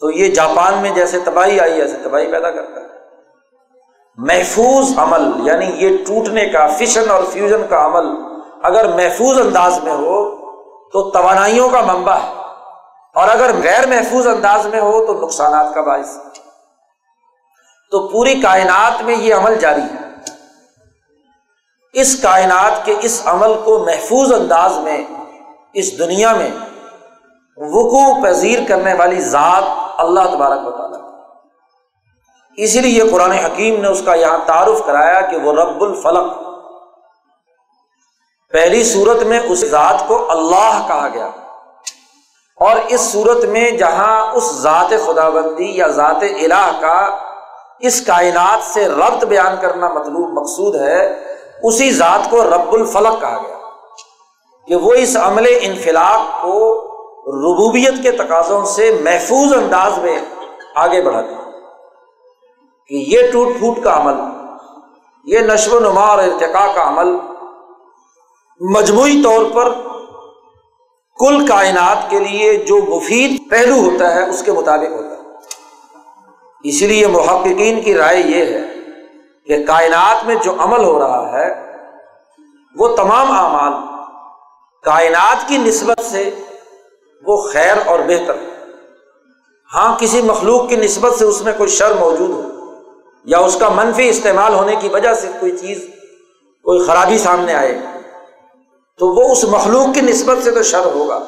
[0.00, 2.86] تو یہ جاپان میں جیسے تباہی آئی، ایسے تباہی پیدا کرتا ہے۔
[4.16, 8.33] محفوظ عمل یعنی یہ ٹوٹنے کا فشن اور فیوژن کا عمل
[8.64, 10.16] اگر محفوظ انداز میں ہو
[10.92, 12.32] تو توانائیوں کا منبع ہے،
[13.14, 16.16] اور اگر غیر محفوظ انداز میں ہو تو نقصانات کا باعث
[17.92, 20.02] تو پوری کائنات میں یہ عمل جاری ہے۔
[21.94, 24.98] اس کائنات کے اس عمل کو محفوظ انداز میں،
[25.74, 26.50] اس دنیا میں
[27.58, 29.64] وقوع پذیر کرنے والی ذات
[30.00, 30.98] اللہ تبارک بتانا
[32.58, 36.26] اسی لیے قرآن حکیم نے اس کا یہاں تعارف کرایا کہ وہ رب الفلق
[38.52, 41.30] پہلی صورت میں اس ذات کو اللہ کہا گیا
[42.60, 46.98] اور اس صورت میں جہاں اس ذات خدا بندی یا ذات الہ کا
[47.88, 51.00] اس کائنات سے ربط بیان کرنا مطلوب مقصود ہے،
[51.62, 53.58] اسی ذات کو رب الفلق کہا گیا
[54.68, 56.56] کہ وہ اس عمل انفلاق کو
[57.42, 60.18] ربوبیت کے تقاضوں سے محفوظ انداز میں
[60.84, 61.52] آگے بڑھاتے ہیں
[62.90, 64.20] کہ یہ ٹوٹ پھوٹ کا عمل،
[65.26, 67.16] یہ نشو و نما اور ارتقا کا عمل
[68.60, 69.72] مجموعی طور پر
[71.18, 75.22] کل کائنات کے لیے جو مفید پہلو ہوتا ہے، اس کے مطابق ہوتا ہے۔
[76.64, 78.60] اسی لیے محققین کی رائے یہ ہے
[79.46, 81.72] کہ کائنات میں جو عمل ہو رہا ہے،
[82.76, 83.72] وہ تمام اعمال
[84.82, 86.30] کائنات کی نسبت سے
[87.26, 88.36] وہ خیر اور بہتر
[89.74, 92.42] ہاں کسی مخلوق کی نسبت سے اس میں کوئی شر موجود ہو
[93.24, 95.78] یا اس کا منفی استعمال ہونے کی وجہ سے کوئی چیز،
[96.62, 97.80] کوئی خرابی سامنے آئے۔
[98.98, 101.20] تو وہ اس مخلوق کی نسبت سے تو شر ہوگا۔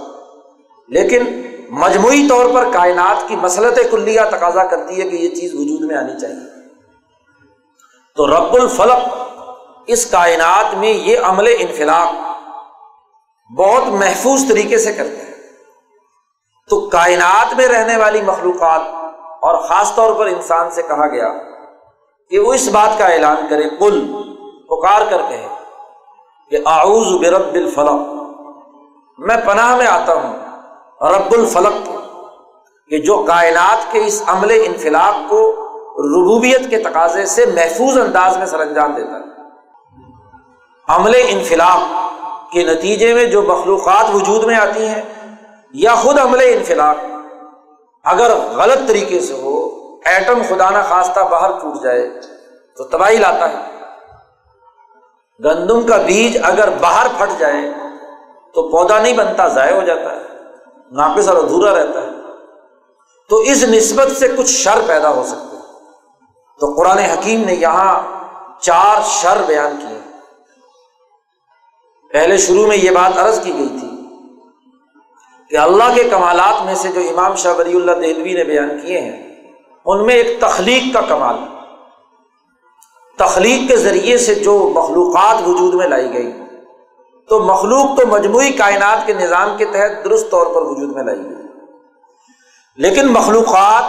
[0.89, 5.81] لیکن مجموعی طور پر کائنات کی مسلط کلیہ تقاضا کرتی ہے کہ یہ چیز وجود
[5.81, 6.69] میں آنی چاہیے۔
[8.17, 9.15] تو رب الفلق
[9.87, 12.15] اس کائنات میں یہ عمل انفلاق
[13.59, 15.35] بہت محفوظ طریقے سے کرتے ہیں۔
[16.71, 18.81] تو کائنات میں رہنے والی مخلوقات
[19.43, 21.29] اور خاص طور پر انسان سے کہا گیا
[22.31, 24.13] کہ وہ اس بات کا اعلان کرے کل
[24.69, 25.37] پکار کر کے
[26.51, 28.01] کہ آؤز برب الفلق،
[29.19, 30.35] میں پناہ میں آتا ہوں،
[31.01, 31.89] رب الفلق
[32.91, 35.41] کہ جو کائنات کے اس عمل انفلاق کو
[35.99, 39.35] ربوبیت کے تقاضے سے محفوظ انداز میں سر انجام دیتا ہے۔
[40.89, 41.79] عمل انفلاق
[42.53, 45.03] کے نتیجے میں جو مخلوقات وجود میں آتی ہیں،
[45.73, 46.97] یا خود عمل انفلاق
[48.05, 49.55] اگر غلط طریقے سے ہو،
[50.05, 52.09] ایٹم خدا نہ خواستہ باہر ٹوٹ جائے،
[52.77, 53.76] تو تباہی لاتا ہے۔
[55.45, 57.61] گندم کا بیج اگر باہر پھٹ جائے
[58.55, 60.21] تو پودا نہیں بنتا، ضائع ہو جاتا ہے،
[60.91, 62.07] ناقص اور ادھورا رہتا ہے۔
[63.29, 65.57] تو اس نسبت سے کچھ شر پیدا ہو سکتے
[66.61, 68.03] تو قرآن حکیم نے یہاں
[68.61, 70.01] چار شر بیان کیے۔
[72.13, 73.91] پہلے شروع میں یہ بات عرض کی گئی تھی
[75.51, 79.01] کہ اللہ کے کمالات میں سے جو امام شاہ ولی اللہ دہلوی نے بیان کیے
[79.01, 79.45] ہیں،
[79.85, 81.66] ان میں ایک تخلیق کا کمال ہے۔
[83.19, 86.33] تخلیق کے ذریعے سے جو مخلوقات وجود میں لائی گئی۔
[87.29, 91.25] تو مخلوق تو مجموعی کائنات کے نظام کے تحت درست طور پر وجود میں لائی
[91.25, 91.47] گئی۔
[92.77, 93.85] لیکن مخلوقات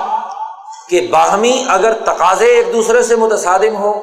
[0.90, 4.02] کے باہمی اگر تقاضے ایک دوسرے سے متصادم ہو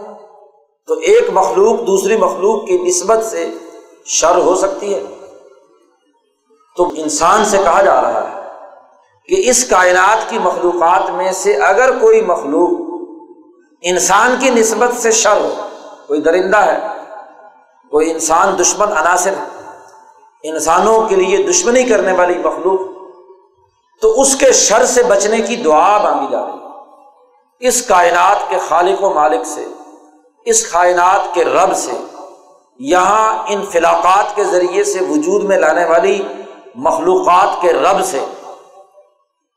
[0.87, 3.51] تو ایک مخلوق دوسری مخلوق کی نسبت سے
[4.05, 5.03] شر ہو سکتی ہے۔
[6.77, 8.43] تو انسان سے کہا جا رہا ہے
[9.29, 12.84] کہ اس کائنات کی مخلوقات میں سے اگر کوئی مخلوق
[13.87, 15.69] انسان کی نسبت سے شر ہو
[16.07, 16.81] کوئی درندہ ہے،
[17.91, 19.73] کوئی انسان دشمن عناصر ہے۔
[20.43, 22.81] انسانوں کے لیے دشمنی کرنے والی مخلوق۔
[24.01, 29.05] تو اس کے شر سے بچنے کی دعا مانگی جا رہی اس کائنات کے خالق
[29.05, 29.65] و مالک سے،
[30.45, 31.93] اس کائنات کے رب سے،
[32.79, 36.23] یہاں ان فلاقات کے ذریعے سے وجود میں لانے والی
[36.75, 38.25] مخلوقات کے رب سے،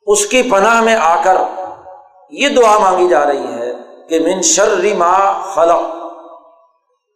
[0.08, 1.38] اس کی پناہ میں آ کر
[2.30, 3.67] یہ دعا مانگی جا رہی ہے
[4.10, 5.82] کہ من شر ما خلق۔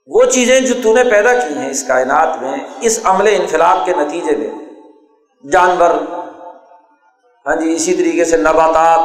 [0.08, 3.94] وہ چیزیں جو تو نے پیدا کی ہیں اس کائنات میں، اس عمل انفلاق کے
[3.94, 4.66] نتیجے میں۔
[5.52, 5.90] جانور
[7.46, 9.00] ہاں جی اسی طریقے سے نباتات،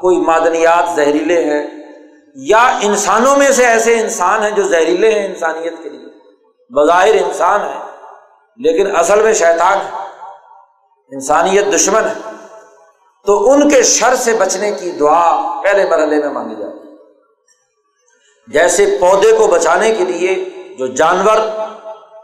[0.00, 1.66] کوئی معدنیات، زہریلے ہیں۔
[2.34, 6.04] یا انسانوں میں سے ایسے انسان ہیں جو زہریلے ہیں انسانیت کے لیے۔
[6.70, 7.78] بظاہر انسان ہے
[8.56, 10.04] لیکن اصل میں شیطان ہے
[11.10, 12.30] انسانیت دشمن ہے۔
[13.26, 16.73] تو ان کے شر سے بچنے کی دعا پہلے مرحلے میں مانگی جاتی
[18.46, 20.44] جیسے پودے کو بچانے کے لیے
[20.78, 21.36] جو جانور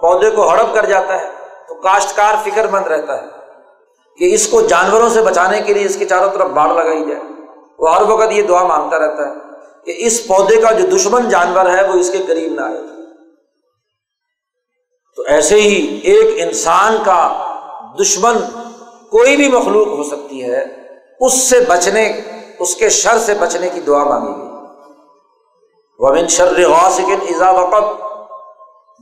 [0.01, 1.27] پودے کو ہڑپ کر جاتا ہے،
[1.69, 3.27] تو کاشتکار فکر مند رہتا ہے
[4.19, 7.21] کہ اس کو جانوروں سے بچانے کے لیے اس کے چاروں طرف باڑ لگائی جائے۔
[7.79, 9.35] وہ ہر وقت یہ دعا مانگتا رہتا ہے
[9.85, 12.79] کہ اس پودے کا جو دشمن جانور ہے، وہ اس کے قریب نہ آئے۔
[15.17, 17.47] تو ایسے ہی ایک انسان کا
[18.01, 18.35] دشمن
[19.11, 20.65] کوئی بھی مخلوق ہو سکتی ہے،
[21.21, 22.21] اس سے بچنے،
[22.59, 24.50] اس کے شر سے بچنے کی دعا مانگی گئی۔
[26.01, 28.01] ومن شر غاسق ایزا وقت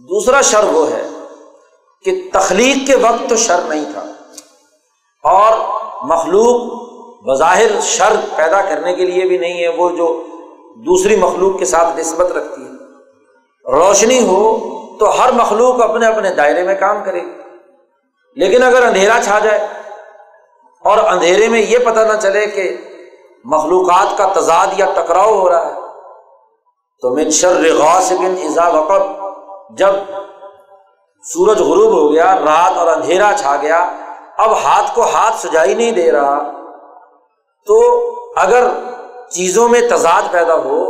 [0.09, 1.09] دوسرا شر وہ ہے
[2.05, 4.05] کہ تخلیق کے وقت تو شر نہیں تھا۔
[5.25, 5.53] اور
[6.03, 6.89] مخلوق
[7.25, 10.25] بظاہر شر پیدا کرنے کے لیے بھی نہیں ہے، وہ جو
[10.77, 12.69] دوسری مخلوق کے ساتھ نسبت رکھتی ہے۔
[13.73, 14.59] روشنی ہو
[14.99, 17.21] تو ہر مخلوق اپنے اپنے دائرے میں کام کرے۔
[18.37, 19.69] لیکن اگر اندھیرا چھا جائے
[20.85, 22.77] اور اندھیرے میں یہ پتہ نہ چلے کہ
[23.45, 25.78] مخلوقات کا تضاد یا ٹکراؤ ہو رہا ہے
[27.03, 29.03] تو من شر غاسق اذا وقب،
[29.79, 29.95] جب
[31.25, 33.79] سورج غروب ہو گیا، رات اور اندھیرا چھا گیا،
[34.39, 36.39] اب ہاتھ کو ہاتھ سجائی نہیں دے رہا،
[37.67, 37.77] تو
[38.37, 38.67] اگر
[39.31, 40.85] چیزوں میں تضاد پیدا ہو،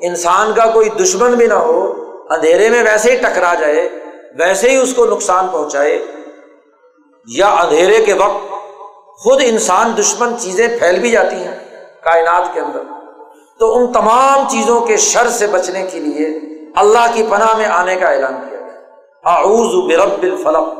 [0.00, 1.82] انسان کا کوئی دشمن بھی نہ ہو،
[2.30, 3.88] اندھیرے میں ویسے ہی ٹکرا جائے،
[4.38, 5.98] ویسے ہی اس کو نقصان پہنچائے،
[7.28, 8.50] یا اندھیرے کے وقت
[9.22, 11.54] خود انسان دشمن چیزیں پھیل بھی جاتی ہیں
[12.04, 12.80] کائنات کے اندر۔
[13.58, 16.40] تو ان تمام چیزوں کے شر سے بچنے کے لیے
[16.76, 20.78] اللہ کی پناہ میں آنے کا اعلان کیا گیا۔ اعوذ برب الفلق۔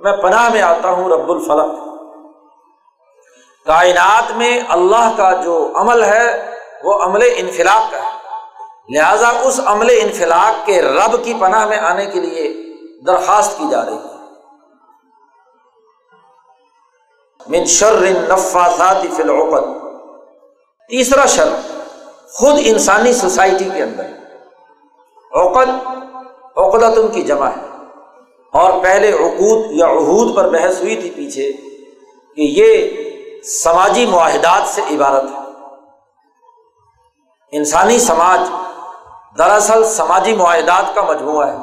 [0.00, 1.74] میں پناہ میں آتا ہوں رب الفلق۔
[3.66, 6.50] کائنات میں اللہ کا جو عمل ہے،
[6.84, 8.16] وہ عمل انفلاق کا ہے۔
[8.94, 12.54] لہذا اس عمل انفلاق کے رب کی پناہ میں آنے کے لیے
[13.06, 14.16] درخواست کی جا رہی ہے۔
[17.46, 19.64] من شر نفاثات فی العقد۔
[20.88, 21.48] تیسرا شر۔
[22.32, 24.04] خود انسانی سوسائٹی کے اندر۔
[25.32, 25.68] اوقد
[26.54, 27.66] اوقدت ان کی جمع ہے۔
[28.52, 31.52] اور پہلے عقود یا عہود پر بحث ہوئی تھی پیچھے
[32.36, 32.92] کہ یہ
[33.42, 35.38] سماجی معاہدات سے عبارت ہے۔
[37.52, 38.40] انسانی سماج
[39.38, 41.56] دراصل سماجی معاہدات کا مجموعہ ہے۔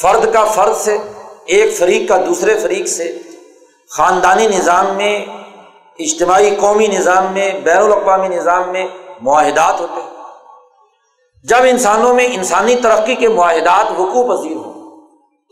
[0.00, 0.98] فرد کا فرد سے،
[1.44, 3.18] ایک فریق کا دوسرے فریق سے،
[3.90, 5.26] خاندانی نظام میں
[6.04, 8.86] اجتماعی قومی نظام میں، بین الاقوامی نظام میں
[9.22, 10.08] معاہدات ہوتے ہیں۔
[11.44, 14.72] جب انسانوں میں انسانی ترقی کے معاہدات وقوع پذیر ہوں،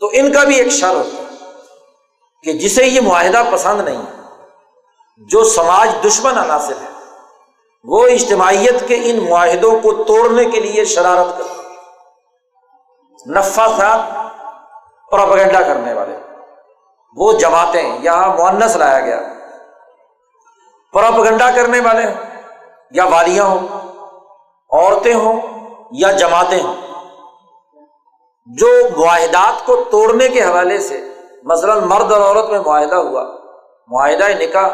[0.00, 1.36] تو ان کا بھی ایک شر ہوتا ہے
[2.44, 4.02] کہ جسے یہ معاہدہ پسند نہیں
[5.30, 6.86] جو سماج دشمن عناصر ہے
[7.84, 11.56] وہ اجتماعیت کے ان معاہدوں کو توڑنے کے لیے شرارت کرتے
[13.30, 14.00] نفا خیال
[15.10, 16.16] پروپگنڈا کرنے والے،
[17.16, 19.20] وہ جماعتیں یہاں معنس لایا گیا۔
[20.98, 22.02] پروپگنڈا کرنے والے
[22.90, 23.66] یا والیاں ہوں،
[24.70, 25.40] عورتیں ہوں،
[25.92, 26.74] یا جماعتیں ہوں۔
[28.46, 31.08] جو معاہدات کو توڑنے کے حوالے سے
[31.44, 33.22] مثلاً مرد اور عورت میں معاہدہ ہوا،
[33.88, 34.68] معاہدہ نکاح،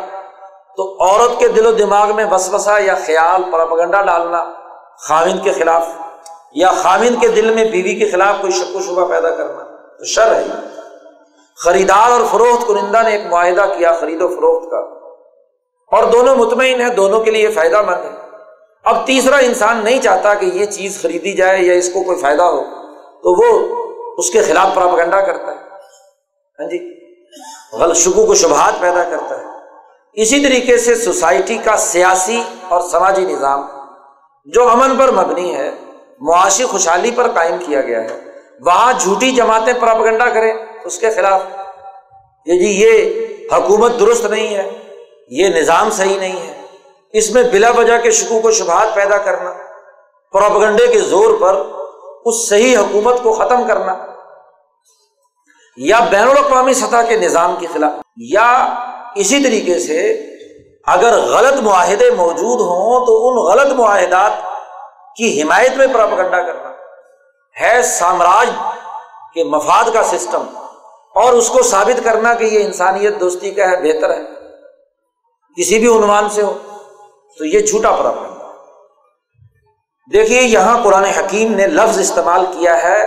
[0.77, 4.45] تو عورت کے دل و دماغ میں بس بسا یا خیال، پراپگنڈا ڈالنا
[5.09, 5.87] خامند کے خلاف
[6.53, 9.62] یا خامند کے دل میں بیوی کے خلاف کوئی شک و شبہ پیدا کرنا،
[9.99, 10.47] تو شر ہے۔
[11.64, 15.03] خریدار اور فروخت کنندہ نے ایک معاہدہ کیا، خرید و فروخت کا۔
[15.95, 18.11] اور دونوں مطمئن ہیں، دونوں کے لیے فائدہ مند ہے
[18.84, 22.42] اب تیسرا انسان نہیں چاہتا کہ یہ چیز خریدی جائے یا اس کو کوئی فائدہ
[22.42, 22.61] ہو،
[22.99, 23.76] تو وہ
[24.18, 25.57] اس کے خلاف پراپگنڈا کرتا ہے۔
[26.59, 26.95] ہاں جی؟
[27.72, 29.45] غلط شکو کو شبہات پیدا کرتا ہے۔
[30.12, 33.61] اسی طریقے سے سوسائٹی کا سیاسی اور سماجی نظام،
[34.45, 35.70] جو امن پر مبنی ہے،
[36.20, 38.20] معاشی خوشحالی پر قائم کیا گیا ہے۔
[38.66, 40.53] وہاں جھوٹی جماعتیں پراپگنڈا کریں،
[40.84, 41.40] اس کے خلاف۔
[42.47, 44.84] یہ جی یہ حکومت درست نہیں ہے۔
[45.31, 46.53] یہ نظام صحیح نہیں ہے۔
[47.14, 49.53] اس میں بلا وجہ کے شکو کو شبہات پیدا کرنا
[50.35, 51.62] پراپگنڈے کے زور پر
[52.25, 53.95] اس صحیح حکومت کو ختم کرنا،
[55.77, 57.93] یا بین الاقوامی سطح کے نظام کے خلاف،
[58.31, 58.49] یا
[59.16, 60.01] اسی طریقے سے
[60.87, 64.33] اگر غلط معاہدے موجود ہوں تو ان غلط معاہدات
[65.16, 66.70] کی حمایت میں پراپگنڈا کرنا۔
[67.57, 68.51] ہے سامراج
[69.35, 70.43] کے مفاد کا سسٹم
[71.14, 74.34] اور اس کو ثابت کرنا کہ یہ انسانیت دوستی کا ہے، بہتر ہے۔
[75.57, 76.52] کسی بھی عنوان سے ہو،
[77.38, 78.32] تو یہ جھوٹا پراپگنڈا
[80.11, 82.98] دیکھیے، یہاں قرآن حکیم نے لفظ استعمال کیا ہے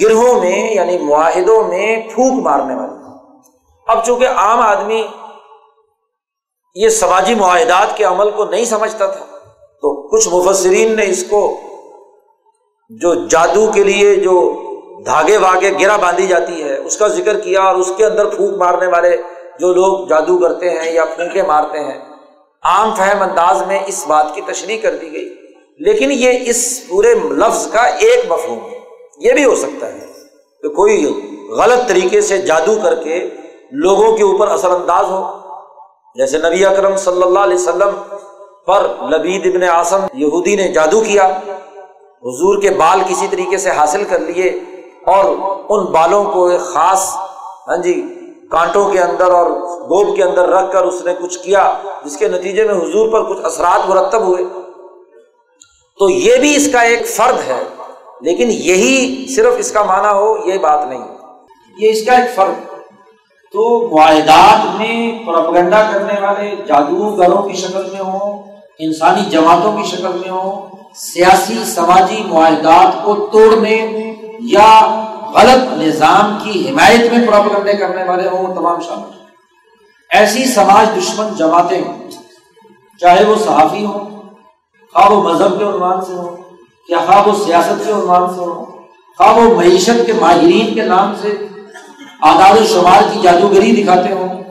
[0.00, 2.96] گروہوں میں یعنی معاہدوں میں پھونک مارنے والی
[3.86, 5.02] اب چونکہ عام آدمی
[6.76, 9.24] یہ سماجی معاہدات کے عمل کو نہیں سمجھتا تھا،
[9.82, 11.40] تو کچھ مفسرین نے اس کو
[12.90, 14.34] جو جادو کے لیے جو
[15.06, 18.56] دھاگے واگے گرا باندھی جاتی ہے، اس کا ذکر کیا اور اس کے اندر پھونک
[18.58, 19.16] مارنے والے
[19.60, 21.98] جو لوگ جادو کرتے ہیں یا پھونکے مارتے ہیں،
[22.62, 25.34] عام فہم انداز میں اس بات کی تشریح کر دی گئی۔
[25.78, 28.78] لیکن یہ اس پورے لفظ کا ایک مفہوم ہے۔
[29.18, 30.06] یہ بھی ہو سکتا ہے
[30.62, 33.30] کہ کوئی غلط طریقے سے جادو کر کے
[33.72, 35.38] لوگوں کے اوپر اثر انداز ہو۔
[36.14, 38.16] جیسے نبی اکرم صلی اللہ علیہ وسلم
[38.66, 41.26] پر لبید ابن اعظم یہودی نے جادو کیا،
[42.22, 44.48] حضور کے بال کسی طریقے سے حاصل کر لیے
[45.06, 45.24] اور
[45.68, 47.16] ان بالوں کو ایک خاص
[47.68, 48.14] ہاں جی
[48.50, 51.72] کانٹوں کے اندر اور گوب کے اندر رکھ کر اس نے کچھ کیا،
[52.04, 54.44] جس کے نتیجے میں حضور پر کچھ اثرات مرتب ہوئے۔
[55.98, 57.62] تو یہ بھی اس کا ایک فرد ہے،
[58.20, 61.04] لیکن یہی صرف اس کا معنی ہو، یہ بات نہیں۔
[61.78, 62.64] یہ اس کا ایک فرد۔
[63.52, 68.42] تو معاہدات میں پروپگنڈا کرنے والے جادوگروں کی شکل میں ہوں،
[68.78, 75.04] انسانی جماعتوں کی شکل میں ہوں، سیاسی، سماجی معاہدات کو توڑنے یا
[75.38, 79.16] غلط نظام کی حمایت میں پروپگنڈے کرنے والے ہوں، تمام شامل
[80.10, 81.82] ایسی سماج دشمن جماعتیں
[83.00, 84.06] چاہے وہ صحافی ہوں
[84.94, 86.36] خواہ وہ مذہب کے عنوان سے ہوں،
[86.88, 88.64] یا خواہ وہ سیاست کے عنوان سے ہوں
[89.18, 91.34] خواہ وہ معیشت کے ماہرین کے نام سے
[92.22, 94.42] آداد و شمار کی جادوگری دکھاتے ہوں۔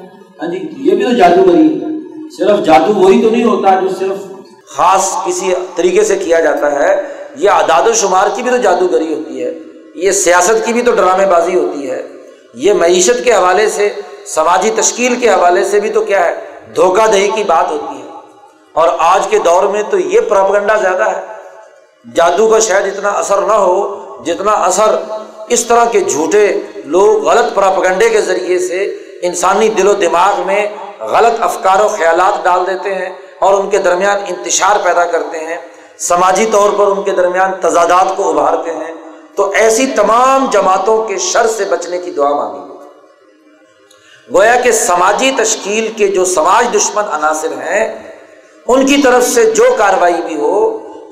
[0.42, 1.86] ہاں جی یہ بھی تو جادوگری ہے۔
[2.38, 6.92] صرف جادو وہی تو نہیں ہوتا جو صرف خاص کسی طریقے سے کیا جاتا ہے،
[7.36, 9.54] یہ اعداد و شمار کی بھی تو جادوگری ہوتی ہے۔
[9.98, 12.08] یہ سیاست کی بھی تو ڈرامے بازی ہوتی ہے۔
[12.54, 13.90] یہ معیشت کے حوالے سے،
[14.26, 16.36] سماجی تشکیل کے حوالے سے بھی تو کیا ہے،
[16.76, 18.08] دھوکہ دہی کی بات ہوتی ہے۔
[18.74, 21.22] اور آج کے دور میں تو یہ پراپگنڈا زیادہ ہے۔
[22.16, 25.02] جادو کا شاید اتنا اثر نہ ہو جتنا اثر
[25.50, 28.84] اس طرح کے جھوٹے لوگ غلط پراپگنڈے کے ذریعے سے
[29.22, 30.68] انسانی دل و دماغ میں
[31.00, 35.58] غلط افکار و خیالات ڈال دیتے ہیں اور ان کے درمیان انتشار پیدا کرتے ہیں۔
[36.00, 38.94] سماجی طور پر ان کے درمیان تضادات کو ابھارتے ہیں۔
[39.38, 45.32] تو ایسی تمام جماعتوں کے شر سے بچنے کی دعا مانگی گئی۔ گویا کہ سماجی
[45.38, 47.86] تشکیل کے جو سماج دشمن عناصر ہیں،
[48.68, 50.56] ان کی طرف سے جو کاروائی بھی ہو،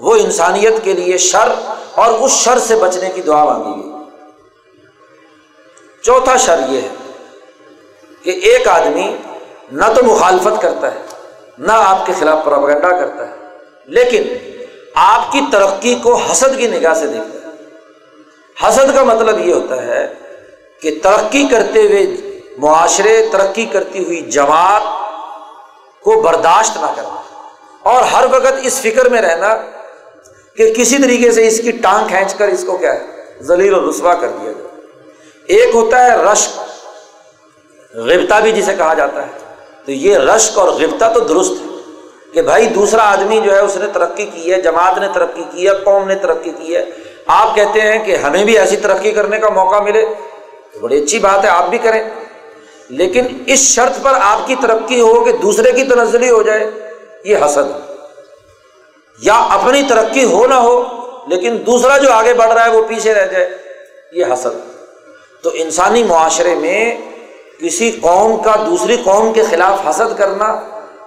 [0.02, 1.52] وہ انسانیت کے لیے شر
[1.96, 3.92] اور اس شر سے بچنے کی دعا مانگی گئی۔
[6.04, 6.90] چوتھا شر یہ ہے
[8.24, 9.08] کہ ایک آدمی
[9.72, 11.02] نہ تو مخالفت کرتا ہے،
[11.58, 13.36] نہ آپ کے خلاف پروگنڈا کرتا ہے،
[13.88, 14.22] لیکن
[14.96, 17.45] آپ کی ترقی کو حسد کی نگاہ سے دیکھتا ہے۔
[18.64, 20.14] حسد کا مطلب یہ ہوتا ہے
[20.82, 22.06] کہ ترقی کرتے ہوئے
[22.58, 24.82] معاشرے، ترقی کرتی ہوئی جماعت
[26.04, 27.22] کو برداشت نہ کرنا
[27.84, 29.58] اور ہر وقت اس فکر میں رہنا
[30.58, 33.00] کہ کسی طریقے سے اس کی ٹانگ کھینچ کر اس کو کیا ہے،
[33.42, 34.68] ذلیل و رسوا کر دیا جائے۔
[35.48, 36.60] ایک ہوتا ہے رشک
[37.96, 39.54] غبتا بھی جسے کہا جاتا ہے۔
[39.86, 41.78] تو یہ رشک اور غبتا تو درست ہے
[42.34, 45.68] کہ بھائی دوسرا آدمی جو ہے، اس نے ترقی کی ہے، جماعت نے ترقی کی
[45.68, 46.86] ہے، قوم نے ترقی کی ہے۔
[47.28, 50.06] آپ کہتے ہیں کہ ہمیں بھی ایسی ترقی کرنے کا موقع ملے
[50.74, 52.04] تو بڑی اچھی بات ہے، آپ بھی کریں۔
[52.90, 56.70] لیکن اس شرط پر آپ کی ترقی ہو کہ دوسرے کی تنزلی ہو جائے،
[57.24, 57.72] یہ حسد
[59.20, 60.84] یا اپنی ترقی ہو نہ ہو،
[61.28, 63.50] لیکن دوسرا جو آگے بڑھ رہا ہے وہ پیچھے رہ جائے،
[64.12, 64.60] یہ حسد
[65.44, 66.98] تو انسانی معاشرے میں
[67.60, 70.46] کسی قوم کا، دوسری قوم کے خلاف حسد کرنا،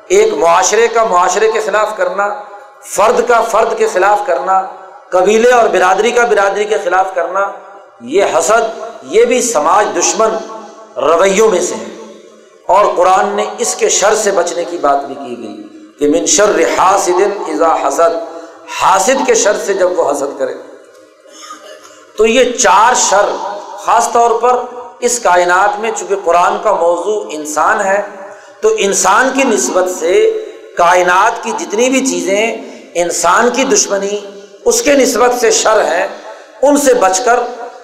[0.09, 2.43] ایک معاشرے کا معاشرے کے خلاف کرنا،
[2.83, 4.61] فرد کا فرد کے خلاف کرنا
[5.11, 7.51] قبیلے اور برادری کا برادری کے خلاف کرنا،
[8.01, 10.29] یہ حسد، یہ بھی سماج دشمن
[10.97, 11.85] رویوں میں سے ہے۔
[12.67, 16.27] اور قرآن نے اس کے شر سے بچنے کی بات بھی کی گئی کہ من
[16.27, 18.17] شر حاسد ازا حسد۔
[18.83, 20.55] حاسد کے شر سے جب وہ حسد کرے۔
[22.17, 24.57] تو یہ چار شر خاص طور پر
[25.01, 28.03] اس کائنات میں، چونکہ قرآن کا موضوع انسان ہے،
[28.61, 30.45] تو انسان کی نسبت سے
[30.77, 32.57] کائنات کی جتنی بھی چیزیں،
[32.95, 34.21] انسان کی دشمنی
[34.69, 36.09] اس کے نسبت سے شر ہے،
[36.63, 37.37] ان سے بچ کر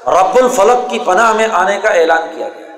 [0.07, 2.77] رب الفلق کی پناہ میں آنے کا اعلان کیا گیا۔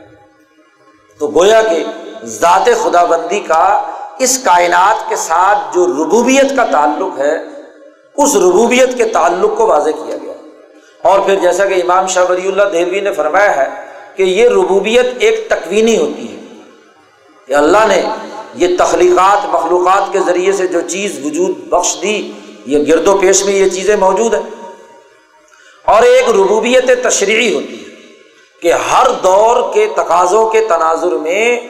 [1.18, 1.84] تو گویا کہ
[2.24, 3.82] ذات خدا بندی کا
[4.18, 7.34] اس کائنات کے ساتھ جو ربوبیت کا تعلق ہے،
[8.16, 10.32] اس ربوبیت کے تعلق کو واضح کیا گیا۔
[11.02, 13.70] اور پھر جیسا کہ امام شاہ ولی اللہ دہلوی نے فرمایا ہے
[14.16, 16.40] کہ یہ ربوبیت ایک تکوینی ہوتی ہے۔
[17.46, 18.02] کہ اللہ نے
[18.54, 22.32] یہ تخلیقات، مخلوقات کے ذریعے سے جو چیز وجود بخش دی
[22.67, 24.43] یہ گرد و پیش میں یہ چیزیں موجود ہیں۔
[25.85, 27.85] اور ایک ربوبیت تشریحی ہوتی ہے
[28.62, 31.61] کہ ہر دور کے تقاضوں کے تناظر میں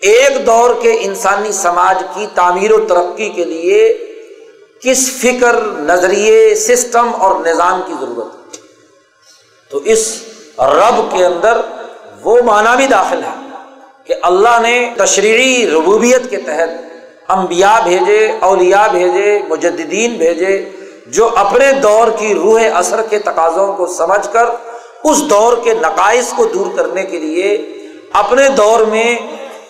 [0.00, 3.98] ایک دور کے انسانی سماج کی تعمیر و ترقی کے لیے
[4.80, 8.58] کس فکر، نظریے، سسٹم اور نظام کی ضرورت ہے۔
[9.70, 10.22] تو اس
[10.58, 11.60] رب کے اندر
[12.22, 13.48] وہ معنی بھی داخل ہے
[14.04, 16.83] کہ اللہ نے تشریحی ربوبیت کے تحت
[17.28, 20.70] انبیاء بھیجے، اولیاء بھیجے، مجددین بھیجے،
[21.06, 24.44] جو اپنے دور کی روح اثر کے تقاضوں کو سمجھ کر
[25.04, 27.56] اس دور کے نقائص کو دور کرنے کے لیے
[28.12, 29.16] اپنے دور میں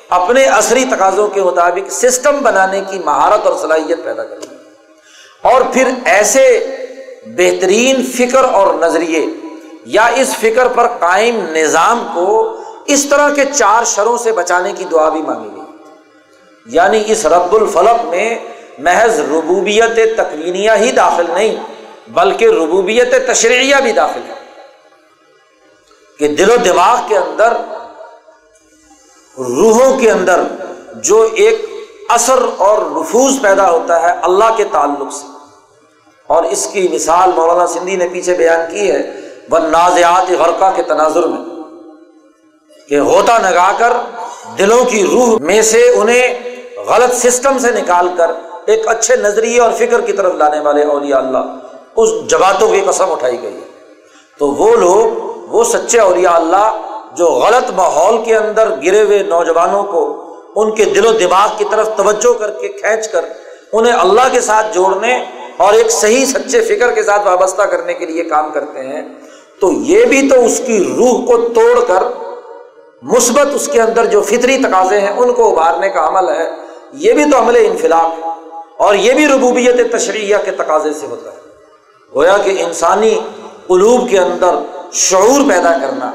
[0.09, 4.53] اپنے عصری تقاضوں کے مطابق سسٹم بنانے کی مہارت اور صلاحیت پیدا کریں
[5.43, 6.45] اور پھر ایسے
[7.37, 9.27] بہترین فکر اور نظریے
[9.85, 14.85] یا اس فکر پر قائم نظام کو اس طرح کے چار شروں سے بچانے کی
[14.85, 15.54] دعا بھی مانگی۔
[16.67, 18.39] یعنی اس رب الفلق میں
[18.79, 21.57] محض ربوبیت تکوینیہ ہی داخل نہیں،
[22.09, 24.35] بلکہ ربوبیت تشریعیہ بھی داخل ہے۔
[26.19, 27.53] کہ دل و دماغ کے اندر،
[29.39, 30.41] روحوں کے اندر
[30.95, 31.67] جو ایک
[32.09, 35.27] اثر اور نفوذ پیدا ہوتا ہے اللہ کے تعلق سے۔
[36.27, 39.11] اور اس کی مثال مولانا سندھی نے پیچھے بیان کی ہے
[39.51, 41.55] وہ نازیات غرقہ کے تناظر میں۔
[42.89, 43.93] کہ ہوتا نگا کر
[44.59, 46.54] دلوں کی روح میں سے انہیں
[46.89, 48.31] غلط سسٹم سے نکال کر
[48.67, 51.45] ایک اچھے نظریے اور فکر کی طرف لانے والے اولیاء اللہ
[51.97, 53.69] اس جماعتوں کی قسم اٹھائی گئی ہے۔
[54.39, 56.81] تو وہ لوگ، وہ سچے اولیاء اللہ
[57.17, 60.03] جو غلط ماحول کے اندر گرے ہوئے نوجوانوں کو
[60.57, 63.25] ان کے دل و دماغ کی طرف توجہ کر کے کھینچ کر
[63.73, 65.25] انہیں اللہ کے ساتھ جوڑنے
[65.57, 69.03] اور ایک صحیح سچے فکر کے ساتھ وابستہ کرنے کے لیے کام کرتے ہیں،
[69.61, 72.03] تو یہ بھی تو اس کی روح کو توڑ کر
[73.03, 76.64] مثبت اس کے اندر جو فطری تقاضے ہیں ان کو ابھارنے کا عمل ہے۔
[76.95, 78.27] یہ بھی تو عمل انفلاق
[78.77, 81.37] اور یہ بھی ربوبیت تشریح کے تقاضے سے ہوتا ہے۔
[82.15, 83.21] گویا کہ انسانی
[83.67, 84.55] قلوب کے اندر
[84.93, 86.13] شعور پیدا کرنا،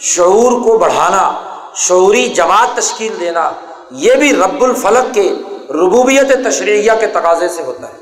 [0.00, 1.42] شعور کو بڑھانا،
[1.74, 3.50] شعوری جماعت تشکیل دینا،
[3.90, 5.32] یہ بھی رب الفلق کے
[5.70, 7.98] ربوبیت تشریح کے تقاضے سے ہوتا ہے۔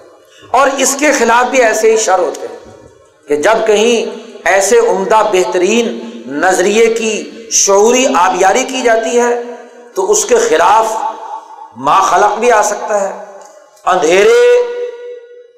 [0.50, 2.88] اور اس کے خلاف بھی ایسے ہی شر ہوتے ہیں
[3.28, 9.42] کہ جب کہیں ایسے عمدہ بہترین نظریے کی شعوری آبیاری کی جاتی ہے
[9.94, 10.96] تو اس کے خلاف
[11.76, 13.24] ما خلق بھی آ سکتا ہے۔
[13.86, 14.40] اندھیرے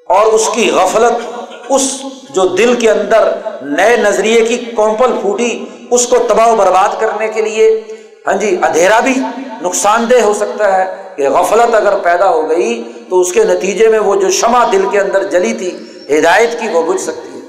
[0.05, 3.29] اور اس کی غفلت، اس جو دل کے اندر
[3.61, 7.81] نئے نظریے کی کومپل پھوٹی، اس کو تباہ و برباد کرنے کے لیے۔
[8.27, 9.13] ہاں جی اندھیرا بھی
[9.61, 13.87] نقصان دہ ہو سکتا ہے کہ غفلت اگر پیدا ہو گئی تو اس کے نتیجے
[13.87, 15.77] میں وہ جو شمع دل کے اندر جلی تھی،
[16.09, 17.47] ہدایت کی وہ بجھ سکتی ہے۔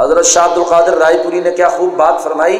[0.00, 2.58] حضرت شاہ عبد القادر رائے پوری نے کیا خوب بات فرمائی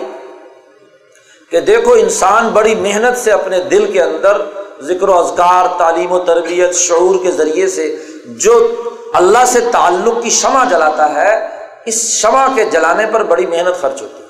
[1.50, 4.42] کہ دیکھو انسان بڑی محنت سے اپنے دل کے اندر
[4.82, 8.72] ذکر و اذکار، تعلیم و تربیت، شعور کے ذریعے سے جو
[9.12, 11.48] اللہ سے تعلق کی شمع جلاتا ہے،
[11.86, 14.28] اس شمع کے جلانے پر بڑی محنت خرچ ہوتی ہے۔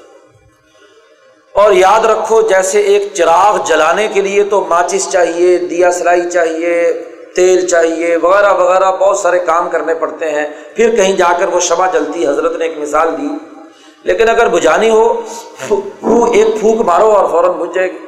[1.53, 7.05] اور یاد رکھو، جیسے ایک چراغ جلانے کے لیے تو ماچس چاہیے، دیا سلائی چاہیے،
[7.37, 10.47] تیل چاہیے، وغیرہ وغیرہ بہت سارے کام کرنے پڑتے ہیں۔
[10.77, 13.29] پھر کہیں جا کر وہ شمع جلتی، حضرت نے ایک مثال دی۔
[14.05, 15.21] لیکن اگر بجھانی ہو
[16.33, 18.08] ایک پھونک مارو اور فوراً بجھ جائے گی۔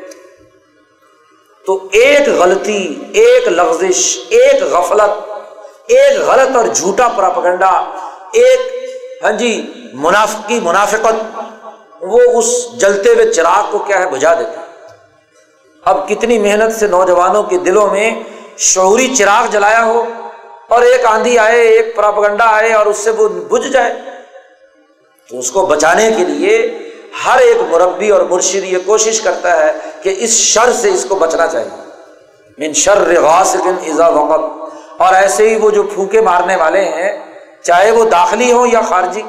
[1.70, 2.82] تو ایک غلطی،
[3.14, 3.98] ایک لفزش
[4.28, 7.68] ایک غفلت، ایک غلط اور جھوٹا پراپگنڈا،
[8.32, 8.60] ایک
[9.22, 9.50] ہاں جی
[9.94, 12.50] منافقی منافقت، وہ اس
[12.80, 14.66] جلتے ہوئے چراغ کو کیا ہے، بجھا دیتا ہے
[15.84, 18.10] اب کتنی محنت سے نوجوانوں کے دلوں میں
[18.72, 20.04] شعوری چراغ جلایا ہو،
[20.68, 23.94] اور ایک آندھی آئے، ایک پراپگنڈا آئے، اور اس سے وہ بجھ جائے۔
[25.28, 26.58] تو اس کو بچانے کے لیے
[27.26, 31.14] ہر ایک مربی اور مرشد یہ کوشش کرتا ہے کہ اس شر سے اس کو
[31.14, 31.90] بچنا چاہیے۔
[32.58, 33.14] من شر
[33.82, 38.66] ایزا وقت اور ایسے ہی وہ جو پھونکے مارنے والے ہیں، چاہے وہ داخلی ہوں
[38.66, 39.22] یا خارجی،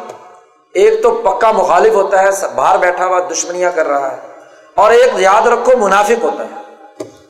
[0.73, 4.17] ایک تو پکا مخالف ہوتا ہے باہر بیٹھا ہوا دشمنیاں کر رہا ہے۔
[4.75, 6.61] اور ایک یاد رکھو، منافق ہوتا ہے،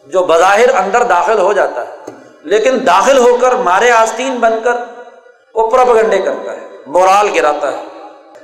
[0.06, 1.96] جو بظاہر اندر داخل ہو جاتا ہے۔
[2.44, 4.74] لیکن داخل ہو کر مارے آستین بن کر
[5.56, 7.91] وہ پرپگنڈے کرتا ہے، مورال گراتا ہے۔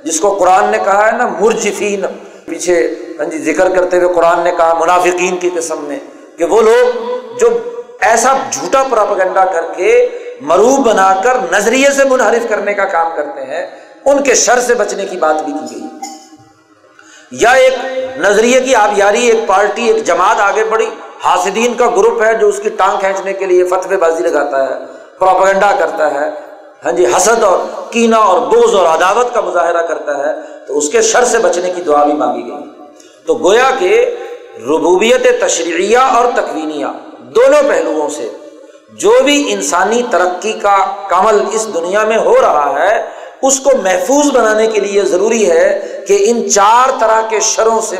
[0.04, 2.04] جس کو قرآن نے کہا ہے نا، مرجفین۔
[2.44, 5.98] پیچھے ہاں جی ذکر کرتے ہوئے قرآن نے کہا، منافقین کی قسم میں،
[6.38, 6.98] کہ وہ لوگ
[7.38, 7.48] جو
[8.00, 10.08] ایسا جھوٹا پراپگنڈا کر کے
[10.40, 13.66] مروب بنا کر نظریے سے منحرف کرنے کا کام کرتے ہیں،
[14.04, 15.88] ان کے شر سے بچنے کی بات بھی کی گئی۔
[17.30, 17.74] یا ایک
[18.18, 20.88] نظریے کی آبیاری، ایک پارٹی، ایک جماعت آگے بڑھی،
[21.24, 24.74] حاسدین کا گروپ ہے جو اس کی ٹانگ کھینچنے کے لیے فتوی بازی لگاتا ہے
[25.18, 26.47] پروپگنڈا کرتا ہے۔
[26.84, 27.58] ہاں جی حسد اور
[27.92, 30.32] کینا اور بوز اور عداوت کا مظاہرہ کرتا ہے،
[30.66, 32.86] تو اس کے شر سے بچنے کی دعا بھی مانگی گئی۔
[33.26, 33.90] تو گویا کہ
[34.68, 36.86] ربوبیت تشریعیہ اور تکوینیہ
[37.34, 38.28] دونوں پہلوؤں سے
[39.00, 40.76] جو بھی انسانی ترقی کا
[41.08, 42.94] کمل اس دنیا میں ہو رہا ہے،
[43.42, 45.68] اس کو محفوظ بنانے کے لیے ضروری ہے
[46.08, 47.96] کہ ان چار طرح کے شروں سے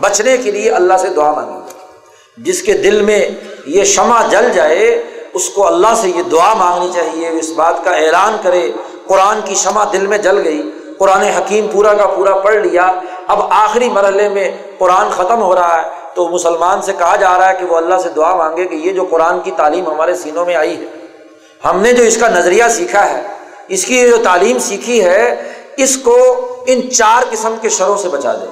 [0.00, 3.20] بچنے کے لیے اللہ سے دعا مانگے جس کے دل میں
[3.66, 4.86] یہ شمع جل جائے
[5.32, 8.72] اس کو اللہ سے یہ دعا مانگنی چاہیے، اس بات کا اعلان کرے،
[9.06, 12.92] قرآن کی شمع دل میں جل گئی، قرآن حکیم پورا کا پورا پڑھ لیا۔
[13.26, 17.48] اب آخری مرحلے میں قرآن ختم ہو رہا ہے، تو مسلمان سے کہا جا رہا
[17.48, 20.46] ہے کہ وہ اللہ سے دعا مانگے کہ یہ جو قرآن کی تعلیم ہمارے سینوں
[20.46, 20.86] میں آئی ہے۔
[21.64, 23.22] ہم نے جو اس کا نظریہ سیکھا ہے،
[23.68, 26.16] اس کی جو تعلیم سیکھی ہے، اس کو
[26.66, 28.46] ان چار قسم کے شروں سے بچا دے۔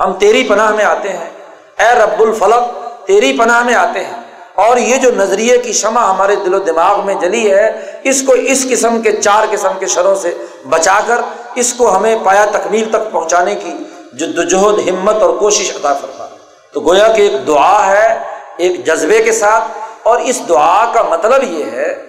[0.00, 1.30] ہم تیری پناہ میں آتے ہیں،
[1.78, 2.64] اے رب الفلق،
[3.06, 4.17] تیری پناہ میں آتے ہیں۔
[4.58, 8.32] اور یہ جو نظریے کی شمع ہمارے دل و دماغ میں جلی ہے، اس کو
[8.32, 10.34] اس قسم کے چار قسم کے شروں سے
[10.68, 11.16] بچا کر،
[11.54, 13.72] اس کو ہمیں پایا تکمیل تک پہنچانے کی
[14.12, 16.26] جد وجہد ہمت اور کوشش عطا فرما۔
[16.72, 18.18] تو گویا کہ ایک دعا ہے،
[18.56, 19.64] ایک جذبے کے ساتھ۔
[20.02, 22.04] اور اس دعا کا مطلب یہ ہے،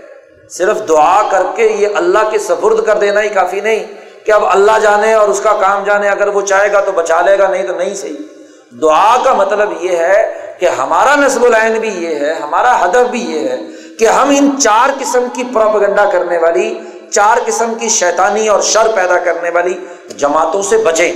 [0.50, 3.86] صرف دعا کر کے یہ اللہ کے سفرد کر دینا ہی کافی نہیں۔
[4.26, 7.22] کہ اب اللہ جانے اور اس کا کام جانے، اگر وہ چاہے گا تو بچا
[7.22, 8.39] لے گا، نہیں تو نہیں صحیح۔
[8.72, 13.20] دعا کا مطلب یہ ہے کہ ہمارا نصب العین بھی یہ ہے، ہمارا ہدف بھی
[13.26, 13.58] یہ ہے
[14.00, 16.74] کہ ہم ان چار قسم کی پروپگنڈا کرنے والی،
[17.12, 19.74] چار قسم کی شیطانی اور شر پیدا کرنے والی
[20.18, 21.12] جماعتوں سے بچیں،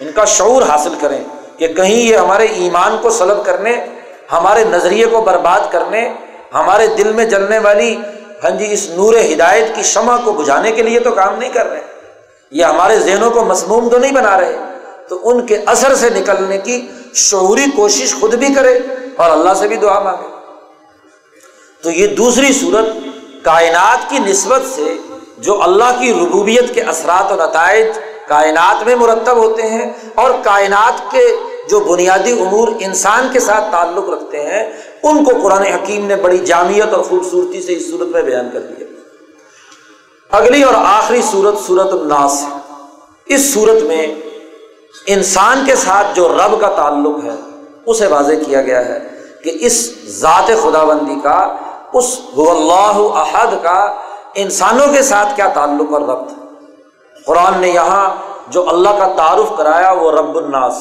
[0.00, 1.22] ان کا شعور حاصل کریں
[1.58, 3.74] کہ کہیں یہ ہمارے ایمان کو سلب کرنے،
[4.32, 6.08] ہمارے نظریے کو برباد کرنے،
[6.54, 7.96] ہمارے دل میں جلنے والی
[8.44, 11.66] ہاں جی اس نور ہدایت کی شمع کو بجھانے کے لیے تو کام نہیں کر
[11.66, 11.80] رہے،
[12.52, 14.56] یہ ہمارے ذہنوں کو مسموم تو نہیں بنا رہے۔
[15.08, 18.80] تو ان کے اثر سے نکلنے کی شعوری کوشش خود بھی کرے
[19.16, 20.28] اور اللہ سے بھی دعا مانگے۔
[21.82, 22.86] تو یہ دوسری صورت
[23.44, 24.96] کائنات کی نسبت سے
[25.38, 27.86] جو اللہ کی ربوبیت کے اثرات و نتائج
[28.28, 31.36] کائنات میں مرتب ہوتے ہیں اور کائنات کے
[31.70, 36.38] جو بنیادی امور انسان کے ساتھ تعلق رکھتے ہیں، ان کو قرآن حکیم نے بڑی
[36.38, 38.86] جامعت اور خوبصورتی سے اس صورت میں بیان کر دیا۔
[40.30, 42.56] اگلی اور آخری صورت صورت الناس۔ ہے
[43.26, 44.06] اس صورت میں
[45.06, 47.34] انسان کے ساتھ جو رب کا تعلق ہے،
[47.86, 48.98] اسے واضح کیا گیا ہے
[49.44, 51.56] کہ اس ذات خدا بندی کا،
[51.92, 53.94] اس اللہ احد کا
[54.34, 56.32] انسانوں کے ساتھ کیا تعلق اور ربط
[57.26, 58.10] قرآن نے یہاں
[58.48, 60.74] جو اللہ کا تعارف کرایا، وہ رب الناس۔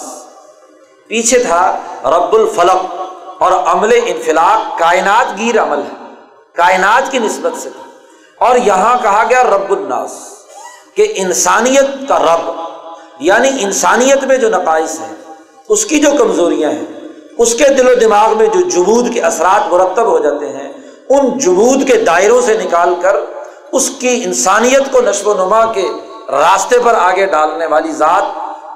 [1.07, 2.95] پیچھے تھا رب الفلق
[3.39, 6.13] اور عمل انفلاق، کائنات گیر عمل ہے۔
[6.53, 7.83] کائنات کی نسبت سے تھا۔
[8.45, 10.11] اور یہاں کہا گیا رب الناس
[10.95, 12.51] کہ انسانیت کا رب
[13.19, 15.15] یعنی انسانیت میں جو نقائص ہیں،
[15.69, 16.85] اس کی جو کمزوریاں ہیں،
[17.37, 20.73] اس کے دل و دماغ میں جو جمود کے اثرات مرتب ہو جاتے ہیں،
[21.09, 23.15] ان جمود کے دائروں سے نکال کر
[23.71, 25.85] اس کی انسانیت کو نشو و نما کے
[26.31, 28.23] راستے پر آگے ڈالنے والی ذات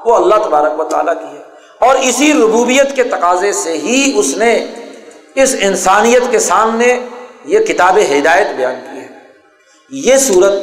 [0.06, 1.42] وہ اللہ تبارک و تعالیٰ کی ہے۔
[1.80, 4.66] اور اسی ربوبیت کے تقاضے سے ہی اس نے
[5.36, 7.00] اس انسانیت کے سامنے
[7.46, 9.08] یہ کتاب ہدایت بیان کی ہے۔
[9.90, 10.54] یہ صورت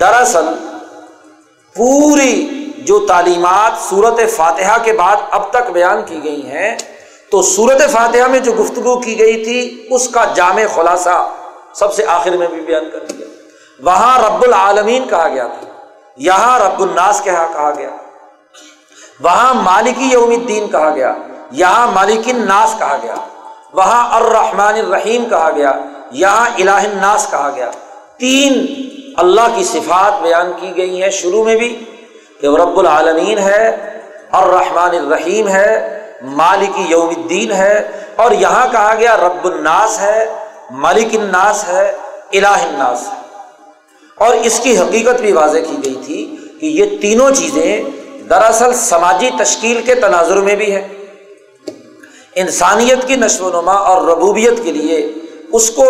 [0.00, 0.44] دراصل
[1.74, 2.57] پوری
[2.88, 6.76] جو تعلیمات صورت فاتحہ کے بعد اب تک بیان کی گئی ہیں،
[7.30, 11.16] تو صورت فاتحہ میں جو گفتگو کی گئی تھی، اس کا جامع خلاصہ
[11.74, 13.26] سب سے آخر میں بھی بیان کر دیا۔
[13.84, 15.66] وہاں رب العالمین کہا گیا تھا،
[16.16, 17.90] یہاں رب الناس کہا کہا گیا۔
[19.20, 21.14] وہاں مالکی یوم الدین کہا گیا،
[21.50, 23.14] یہاں مالک الناس کہا گیا۔
[23.72, 25.72] وہاں الرحمن الرحیم کہا گیا،
[26.10, 27.70] یہاں الہ الناس کہا گیا۔
[28.18, 28.52] تین
[29.16, 31.70] اللہ کی صفات بیان کی گئی ہیں، شروع میں بھی۔
[32.40, 33.92] کہ رب العالمین ہے،
[34.32, 40.34] الرحمن الرحیم ہے، مالک یوم الدین ہے، اور یہاں کہا گیا رب الناس ہے
[40.70, 41.92] مالک الناس ہے،
[42.32, 43.18] الہ الناس ہے۔
[44.14, 47.82] اور اس کی حقیقت بھی واضح کی گئی تھی کہ یہ تینوں چیزیں
[48.30, 50.88] دراصل سماجی تشکیل کے تناظر میں بھی ہے
[52.34, 55.12] انسانیت کی نشو و نما اور ربوبیت کے لیے
[55.52, 55.84] اس کو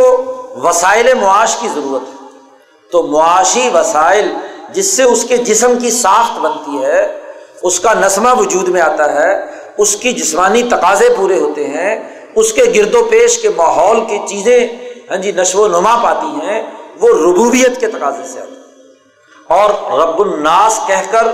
[0.64, 2.26] وسائل معاش کی ضرورت ہے۔
[2.92, 4.34] تو معاشی وسائل
[4.74, 7.06] جس سے اس کے جسم کی ساخت بنتی ہے،
[7.62, 9.32] اس کا نسمہ وجود میں آتا ہے،
[9.78, 11.92] اس کی جسمانی تقاضے پورے ہوتے ہیں،
[12.34, 14.68] اس کے گرد و پیش کے ماحول کی چیزیں
[15.10, 16.62] ہاں جی نشو و نما پاتی ہیں،
[17.00, 18.56] وہ ربوبیت کے تقاضے سے آتی
[19.50, 21.26] اور رب الناس کہہ کر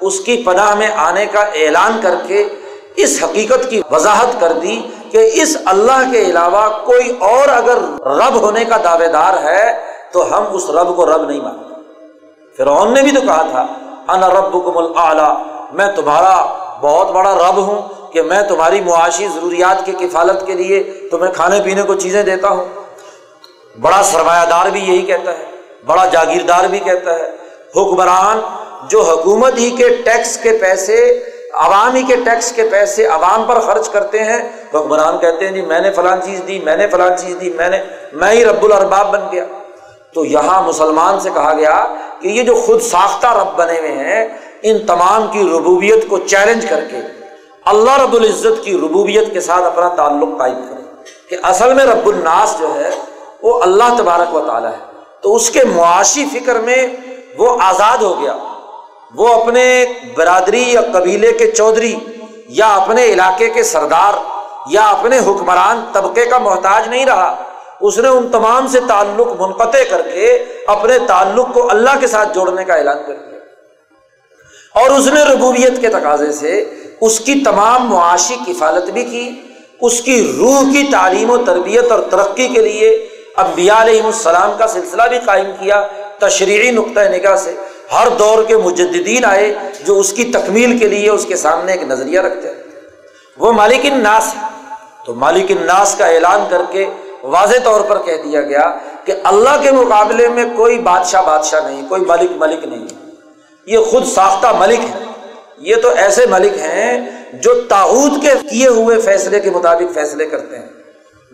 [0.00, 2.48] اس کی پناہ میں آنے کا اعلان کر کے
[2.96, 4.80] اس حقیقت کی وضاحت کر دی
[5.10, 7.78] کہ اس اللہ کے علاوہ کوئی اور اگر
[8.18, 9.64] رب ہونے کا دعوے دار ہے،
[10.12, 11.69] تو ہم اس رب کو رب نہیں مانتے۔
[12.60, 13.60] فرعون نے بھی تو کہا تھا،
[14.12, 15.28] انا ربکم الاعلی
[15.76, 16.34] میں تمہارا
[16.80, 21.60] بہت بڑا رب ہوں کہ میں تمہاری معاشی ضروریات کی کفالت کے لیے تمہیں کھانے
[21.64, 22.64] پینے کو چیزیں دیتا ہوں۔
[23.80, 25.46] بڑا سرمایہ دار بھی یہی کہتا ہے،
[25.86, 27.30] بڑا جاگیردار بھی کہتا ہے۔
[27.76, 28.40] حکمران
[28.90, 30.98] جو حکومت ہی کے ٹیکس کے پیسے،
[31.60, 34.38] عوام ہی کے ٹیکس کے پیسے عوام پر خرچ کرتے ہیں،
[34.74, 37.68] حکمران کہتے ہیں جی میں نے فلاں چیز دی، میں نے فلاں چیز دی، میں
[37.68, 37.82] نے،
[38.12, 39.44] میں ہی رب الرباب بن گیا
[40.14, 41.74] تو یہاں مسلمان سے کہا گیا
[42.20, 44.28] کہ یہ جو خود ساختہ رب بنے ہوئے ہیں،
[44.62, 46.96] ان تمام کی ربوبیت کو چیلنج کر کے
[47.64, 50.82] اللہ رب العزت کی ربوبیت کے ساتھ اپنا تعلق قائم کرے
[51.30, 52.90] کہ اصل میں رب الناس جو ہے،
[53.42, 54.90] وہ اللہ تبارک و تعالیٰ ہے۔
[55.22, 56.86] تو اس کے معاشی فکر میں
[57.38, 58.36] وہ آزاد ہو گیا۔
[59.14, 59.84] وہ اپنے
[60.16, 61.96] برادری یا قبیلے کے چودھری
[62.48, 64.12] یا اپنے علاقے کے سردار
[64.66, 67.42] یا اپنے حکمران طبقے کا محتاج نہیں رہا۔
[67.80, 72.34] اس نے ان تمام سے تعلق منقطع کر کے اپنے تعلق کو اللہ کے ساتھ
[72.34, 73.38] جوڑنے کا اعلان کر دیا۔
[74.80, 79.30] اور اس نے ربوبیت کے تقاضے سے اس کی تمام معاشی کفالت بھی کی،
[79.80, 84.66] اس کی روح کی تعلیم و تربیت اور ترقی کے لیے انبیاء علیہ السلام کا
[84.66, 85.86] سلسلہ بھی قائم کیا
[86.18, 87.56] تشریحی نقطۂ نگاہ سے۔
[87.92, 89.54] ہر دور کے مجددین آئے
[89.86, 92.62] جو اس کی تکمیل کے لیے اس کے سامنے ایک نظریہ رکھتے ہیں۔
[93.36, 94.46] وہ مالک الناس ہے
[95.06, 96.86] تو مالک الناس کا اعلان کر کے
[97.22, 98.70] واضح طور پر کہہ دیا گیا
[99.04, 102.86] کہ اللہ کے مقابلے میں کوئی بادشاہ بادشاہ نہیں، کوئی ملک ملک نہیں۔
[103.66, 105.04] یہ خود ساختہ ملک ہے۔
[105.58, 110.58] یہ تو ایسے ملک ہیں جو تاحود کے کیے ہوئے فیصلے کے مطابق فیصلے کرتے
[110.58, 110.66] ہیں۔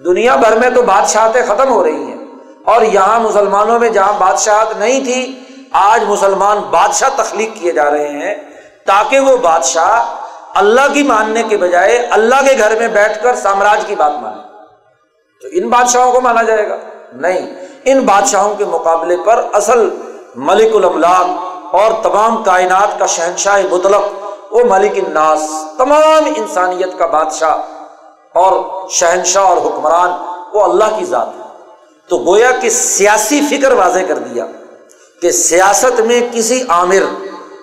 [0.05, 2.17] دنیا بھر میں تو بادشاہتیں ختم ہو رہی ہیں۔
[2.65, 5.41] اور یہاں مسلمانوں میں جہاں بادشاہت نہیں تھی،
[5.73, 8.35] آج مسلمان بادشاہ تخلیق کیے جا رہے ہیں
[8.87, 10.15] تاکہ وہ بادشاہ
[10.55, 14.56] اللہ کی ماننے کے بجائے اللہ کے گھر میں بیٹھ کر سامراج کی بات مانے۔
[15.47, 16.77] تو ان بادشاہوں کو مانا جائے گا۔
[17.13, 19.89] نہیں، ان بادشاہوں کے مقابلے پر اصل
[20.37, 24.03] ملک الاملاک اور تمام کائنات کا شہنشاہ مطلق
[24.51, 27.57] وہ ملک الناس، تمام انسانیت کا بادشاہ
[28.35, 30.11] اور شہنشاہ اور حکمران
[30.55, 31.43] وہ اللہ کی ذات ہے۔
[32.09, 34.47] تو گویا کہ سیاسی فکر واضح کر دیا
[35.23, 37.05] کہ سیاست میں کسی عامر،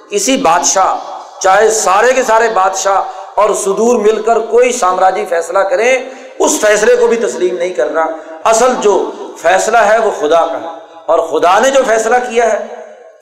[0.10, 0.96] کسی بادشاہ،
[1.40, 3.02] چاہے سارے کے سارے بادشاہ
[3.36, 6.10] اور سدور مل کر کوئی سامراجی فیصلہ کریں
[6.40, 8.06] اس فیصلے کو بھی تسلیم نہیں کرنا۔
[8.44, 10.68] اصل جو فیصلہ ہے وہ خدا کا ہے۔
[11.06, 12.68] اور خدا نے جو فیصلہ کیا ہے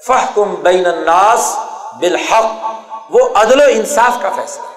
[0.07, 1.55] فہ کم بین الناس
[1.99, 2.45] بالحق۔
[3.09, 4.71] وہ عدل و انصاف کا فیصلہ ہے۔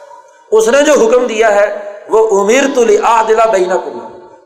[0.53, 3.73] اس نے جو حکم دیا ہے، وہ امیر تو دلا بین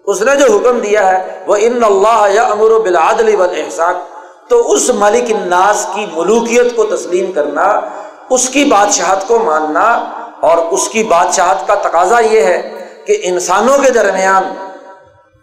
[0.07, 3.95] اس نے جو حکم دیا ہے، وہ ان اللہ یا امر و بلادل احسان
[4.49, 7.81] تو اس ملک الناس کی ملوکیت کو تسلیم کرنا،
[8.31, 10.05] اس کی بادشاہت کو ماننا
[10.41, 12.78] اور اس کی بادشاہت کا تقاضا یہ ہے
[13.09, 14.55] کہ انسانوں کے درمیان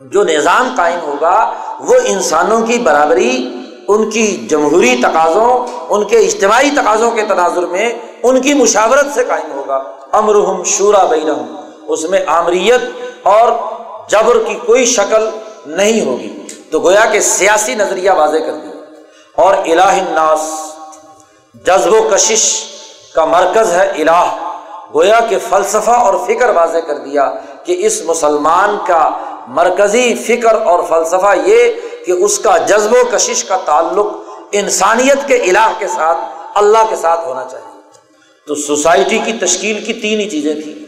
[0.02, 3.56] جو نظام قائم ہوگا، وہ انسانوں کی برابری،
[3.88, 7.94] ان کی جمہوری تقاضوں، ان کے اجتماعی تقاضوں کے تناظر میں
[8.24, 11.30] ان کی مشاورت سے قائم ہوگا۔ امرحم شورا بین
[11.88, 12.82] اس میں آمریت
[13.24, 13.52] اور
[14.10, 15.30] جبر کی کوئی شکل
[15.66, 18.82] نہیں ہوگی۔ تو گویا کہ سیاسی نظریہ واضح کر دیا۔
[19.36, 20.42] اور الہ الناس،
[21.66, 22.64] جذب و کشش
[23.16, 24.52] کا مرکز ہے الہ۔
[24.94, 27.32] گویا کہ فلسفہ اور فکر واضح کر دیا۔
[27.66, 29.10] کہ اس مسلمان کا
[29.48, 31.72] مرکزی فکر اور فلسفہ یہ
[32.06, 34.08] کہ اس کا جذب و کشش کا تعلق
[34.52, 36.18] انسانیت کے الہ کے ساتھ
[36.56, 37.82] اللہ کے ساتھ ہونا چاہیے۔
[38.48, 40.86] تو سوسائٹی کی تشکیل کی تین ہی چیزیں تھیں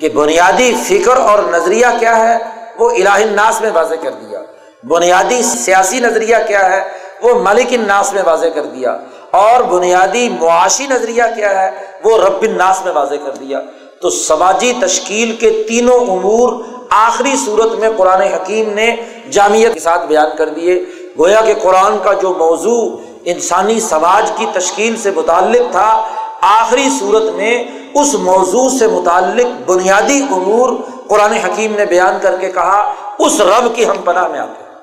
[0.00, 2.38] کہ بنیادی فکر اور نظریہ کیا ہے،
[2.78, 4.40] وہ الہ الناس میں واضح کر دیا۔
[4.88, 6.88] بنیادی سیاسی نظریہ کیا ہے،
[7.22, 8.96] وہ ملک الناس میں واضح کر دیا۔
[9.30, 11.70] اور بنیادی معاشی نظریہ کیا ہے،
[12.04, 13.60] وہ رب الناس میں واضح کر دیا۔
[14.00, 16.52] تو سماجی تشکیل کے تینوں امور
[16.90, 18.96] آخری صورت میں قرآن حکیم نے
[19.30, 20.84] جامعت کے ساتھ بیان کر دیے۔
[21.18, 26.08] گویا کہ قرآن کا جو موضوع انسانی سماج کی تشکیل سے متعلق تھا،
[26.40, 30.70] آخری صورت میں اس موضوع سے متعلق بنیادی امور
[31.08, 34.74] قرآن حکیم نے بیان کر کے کہا، اس رب کی ہم پناہ میں آتے ہیں۔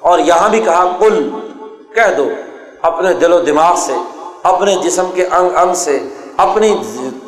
[0.00, 1.30] اور یہاں بھی کہا کل
[1.94, 2.28] کہہ دو،
[2.82, 3.92] اپنے دل و دماغ سے،
[4.42, 5.98] اپنے جسم کے انگ انگ سے،
[6.36, 6.76] اپنی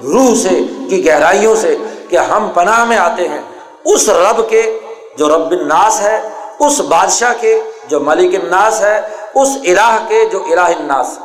[0.02, 1.76] روح سے، کی گہرائیوں سے
[2.08, 3.40] کہ ہم پناہ میں آتے ہیں۔
[3.84, 4.80] اس رب کے
[5.16, 6.28] جو رب الناس ہے،
[6.58, 9.00] اس بادشاہ کے جو ملک الناس ہے،
[9.34, 11.18] اس الہ کے جو الہ الناس۔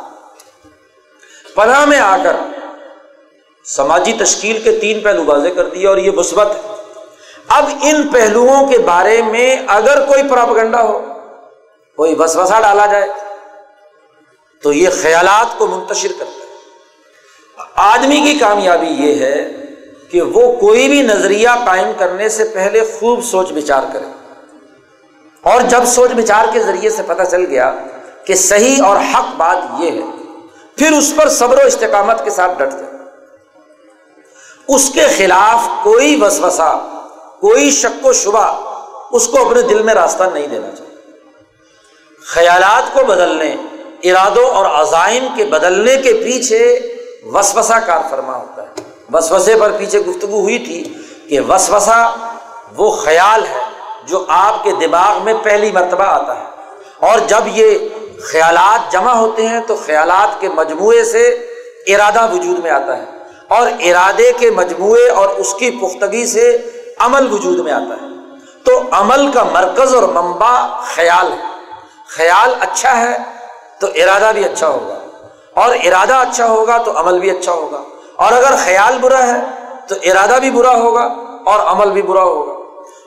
[1.55, 2.36] پناہ میں آ کر
[3.65, 6.61] سماجی تشکیل کے تین پہلو واضح کر دیے اور یہ مثبت ہے۔
[7.47, 10.99] اب ان پہلوؤں کے بارے میں اگر کوئی پراپگنڈا ہو،
[11.95, 13.07] کوئی وسوسہ ڈالا جائے،
[14.63, 16.46] تو یہ خیالات کو منتشر کرتا ہے۔
[17.76, 19.51] آدمی کی کامیابی یہ ہے
[20.12, 24.05] کہ وہ کوئی بھی نظریہ قائم کرنے سے پہلے خوب سوچ بچار کرے۔
[25.41, 27.76] اور جب سوچ بچار کے ذریعے سے پتہ چل گیا
[28.26, 30.08] کہ صحیح اور حق بات یہ ہے،
[30.76, 32.97] پھر اس پر صبر و استقامت کے ساتھ ڈٹ جائے۔
[34.68, 37.03] اس کے خلاف کوئی وسوسہ،
[37.39, 38.74] کوئی شک و شبہ
[39.12, 40.95] اس کو اپنے دل میں راستہ نہیں دینا چاہیے۔
[42.26, 43.55] خیالات کو بدلنے،
[44.03, 46.93] ارادوں اور عزائم کے بدلنے کے پیچھے
[47.34, 48.67] وسوسہ کار فرما ہوتا ہے۔
[49.13, 50.93] وسوسے پر پیچھے گفتگو ہوئی تھی
[51.30, 52.15] کہ وسوسہ
[52.78, 53.61] وہ خیال ہے
[54.03, 56.43] جو آپ کے دماغ میں پہلی مرتبہ آتا ہے۔
[56.99, 57.78] اور جب یہ
[58.32, 61.28] خیالات جمع ہوتے ہیں تو خیالات کے مجموعے سے
[61.88, 63.03] ارادہ وجود میں آتا ہے۔
[63.47, 66.69] اور ارادے کے مجموعے اور اس کی پختگی سے
[66.99, 68.07] عمل وجود میں آتا ہے۔
[68.63, 71.43] تو عمل کا مرکز اور منبع خیال ہے۔
[72.07, 73.17] خیال اچھا ہے
[73.80, 74.96] تو ارادہ بھی اچھا ہوگا۔
[75.58, 77.82] اور ارادہ اچھا ہوگا تو عمل بھی اچھا ہوگا۔
[78.16, 79.41] اور اگر خیال برا ہے
[79.88, 81.08] تو ارادہ بھی برا ہوگا
[81.45, 82.53] اور عمل بھی برا ہوگا۔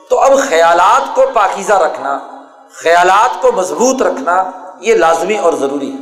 [0.09, 2.19] تو اب خیالات کو پاکیزہ رکھنا،
[2.73, 4.43] خیالات کو مضبوط رکھنا
[4.79, 5.97] یہ لازمی اور ضروری ہے۔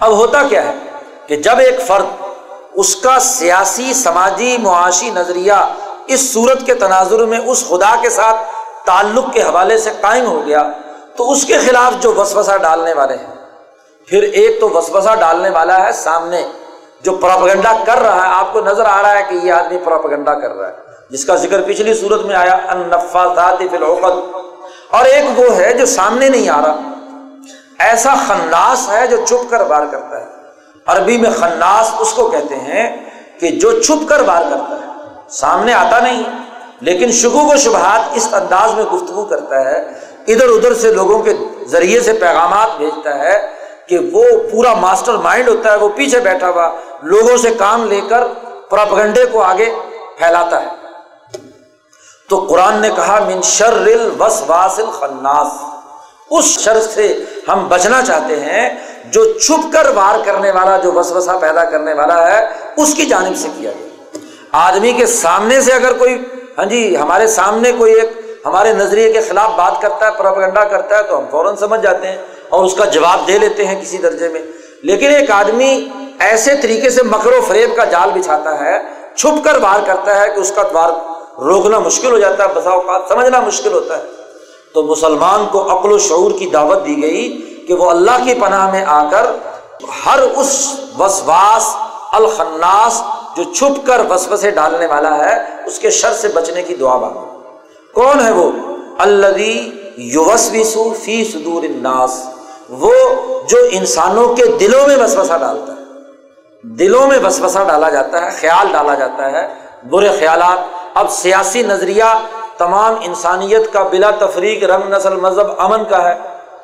[0.00, 0.74] اب ہوتا کیا ہے
[1.26, 2.06] کہ جب ایک فرد
[2.74, 5.52] اس کا سیاسی، سماجی، معاشی نظریہ
[6.06, 8.36] اس صورت کے تناظر میں اس خدا کے ساتھ
[8.86, 10.62] تعلق کے حوالے سے قائم ہو گیا
[11.16, 13.33] تو اس کے خلاف جو وسوسہ ڈالنے والے ہیں
[14.08, 16.42] پھر ایک تو وسوسہ ڈالنے والا ہے سامنے،
[17.04, 20.34] جو پراپگنڈا کر رہا ہے، آپ کو نظر آ رہا ہے کہ یہ آدمی پراپگنڈا
[20.40, 20.72] کر رہا ہے،
[21.10, 22.56] جس کا ذکر پچھلی صورت میں آیا
[24.90, 26.76] اور ایک وہ ہے جو سامنے نہیں آ رہا،
[27.84, 30.26] ایسا خناس ہے جو چھپ کر بار کرتا ہے۔
[30.86, 32.86] عربی میں خناس اس کو کہتے ہیں
[33.40, 36.22] کہ جو چھپ کر بار کرتا ہے، سامنے آتا نہیں،
[36.80, 39.78] لیکن شگو و شبہات اس انداز میں گفتگو کرتا ہے،
[40.26, 41.32] ادھر ادھر سے لوگوں کے
[41.68, 43.36] ذریعے سے پیغامات بھیجتا ہے
[43.88, 46.68] کہ وہ پورا ماسٹر مائنڈ ہوتا ہے، وہ پیچھے بیٹھا ہوا
[47.02, 48.24] لوگوں سے کام لے کر
[48.70, 49.70] پراپگنڈے کو آگے
[50.18, 50.68] پھیلاتا ہے۔
[52.28, 53.74] تو قرآن نے کہا، من شر
[54.20, 55.62] وس واسل خناس
[56.30, 57.06] اس شر سے
[57.48, 58.68] ہم بچنا چاہتے ہیں،
[59.04, 63.06] جو چھپ کر وار کرنے والا، جو وس وسا پیدا کرنے والا ہے، اس کی
[63.06, 64.18] جانب سے کیا گیا
[64.52, 66.16] آدمی کے سامنے سے اگر کوئی
[66.58, 68.10] ہاں جی ہمارے سامنے کوئی ایک،
[68.44, 72.08] ہمارے نظریے کے خلاف بات کرتا ہے، پراپگنڈا کرتا ہے، تو ہم فوراً سمجھ جاتے
[72.08, 72.16] ہیں۔
[72.48, 74.42] اور اس کا جواب دے لیتے ہیں کسی درجے میں۔
[74.82, 75.88] لیکن ایک آدمی
[76.18, 78.78] ایسے طریقے سے مکر و فریب کا جال بچھاتا ہے،
[79.16, 80.90] چھپ کر وار کرتا ہے کہ اس کا وار
[81.40, 84.02] روکنا مشکل ہو جاتا ہے، بسا اوقات سمجھنا مشکل ہوتا ہے۔
[84.74, 88.70] تو مسلمان کو عقل و شعور کی دعوت دی گئی کہ وہ اللہ کی پناہ
[88.70, 89.26] میں آ کر
[90.06, 91.76] ہر اس وسواس
[92.12, 93.02] الخناس
[93.36, 97.24] جو چھپ کر وسوسے ڈالنے والا ہے، اس کے شر سے بچنے کی دعا مانگو۔
[97.94, 98.52] کون ہے وہ؟
[99.96, 102.24] یوسو فی صدور الناس۔
[102.78, 102.92] وہ
[103.48, 105.84] جو انسانوں کے دلوں میں وسوسہ ڈالتا ہے۔
[106.62, 109.54] دلوں میں وسوسہ ڈالا جاتا ہے، خیال ڈالا جاتا ہے۔
[109.90, 110.58] برے خیالات۔
[110.94, 112.04] اب سیاسی نظریہ
[112.58, 116.14] تمام انسانیت کا بلا تفریق رنگ، نسل، مذہب، امن کا ہے۔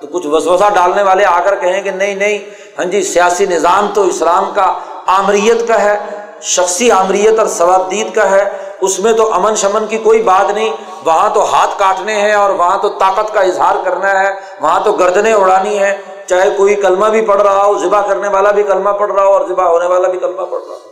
[0.00, 2.38] تو کچھ وسوسہ ڈالنے والے آ کر کہیں کہ نہیں نہیں۔
[2.78, 5.98] ہاں جی سیاسی نظام تو اسلام کا آمریت کا ہے،
[6.42, 8.50] شخصی آمریت اور ثوابدید کا ہے۔
[8.80, 10.72] اس میں تو امن شمن کی کوئی بات نہیں۔
[11.04, 14.30] وہاں تو ہاتھ کاٹنے ہیں اور وہاں تو طاقت کا اظہار کرنا ہے،
[14.60, 15.96] وہاں تو گردنیں اڑانی ہے
[16.26, 19.32] چاہے کوئی کلمہ بھی پڑھ رہا ہو، ذبح کرنے والا بھی کلمہ پڑھ رہا ہو
[19.32, 20.88] اور ذبح ہونے والا بھی کلمہ پڑھ رہا ہو۔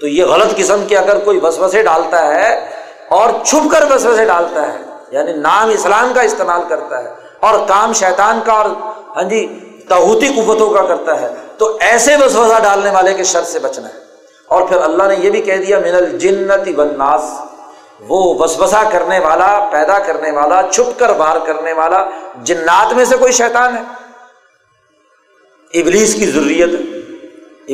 [0.00, 2.48] تو یہ غلط قسم کے اگر کوئی وسوسے ڈالتا ہے
[3.08, 4.78] اور چھپ کر وسوسے ڈالتا ہے
[5.10, 8.66] یعنی نام اسلام کا استعمال کرتا ہے اور کام شیطان کا اور
[9.16, 9.46] ہاں جی
[9.88, 11.28] تہوتی قوتوں کا کرتا ہے،
[11.58, 14.04] تو ایسے وسوسہ ڈالنے والے کے شر سے بچنا ہے۔
[14.46, 17.22] اور پھر اللہ نے یہ بھی کہہ دیا، من الجنتی بنناس
[18.00, 22.04] وہ وسوسہ کرنے والا، پیدا کرنے والا، چھپ کر بار کرنے والا
[22.42, 23.82] جنات میں سے کوئی شیطان ہے؟
[25.80, 26.96] ابلیس کی ضروریت ہے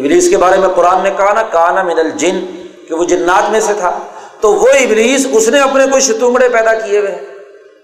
[0.01, 2.41] ابلیس کے بارے میں قرآن نے کہا نا کہا من الجن،
[2.89, 3.99] کہ وہ جنات میں سے تھا۔
[4.41, 7.27] تو وہ ابلیس، اس نے اپنے کوئی شتومڑے پیدا کیے ہوئے ہیں۔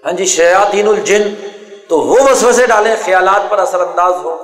[0.05, 1.22] ہاں جی شیاطین الجن۔
[1.89, 4.36] تو وہ وسوسے ڈالیں، خیالات پر اثر انداز ہو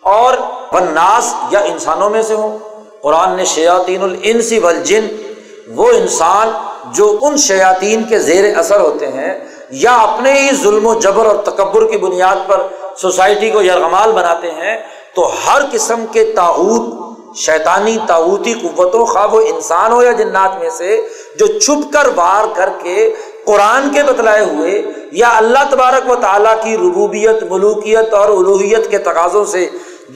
[0.00, 0.34] اور
[0.72, 2.58] بنناس یا انسانوں میں سے ہوں۔
[3.00, 5.06] قرآن نے شیاطین الانسی والجن،
[5.74, 6.50] وہ انسان
[6.94, 9.32] جو ان شیاطین کے زیر اثر ہوتے ہیں
[9.80, 12.66] یا اپنے ہی ظلم و جبر اور تکبر کی بنیاد پر
[13.00, 14.76] سوسائٹی کو یرغمال بناتے ہیں،
[15.14, 20.70] تو ہر قسم کے تعوت شیطانی تعوتی قوتوں خواہ وہ انسان ہو یا جنات میں
[20.70, 21.00] سے،
[21.38, 23.12] جو چھپ کر وار کر کے
[23.44, 24.80] قرآن کے بتلائے ہوئے
[25.12, 29.66] یا اللہ تبارک و تعالیٰ کی ربوبیت، ملوکیت اور الوحیت کے تقاضوں سے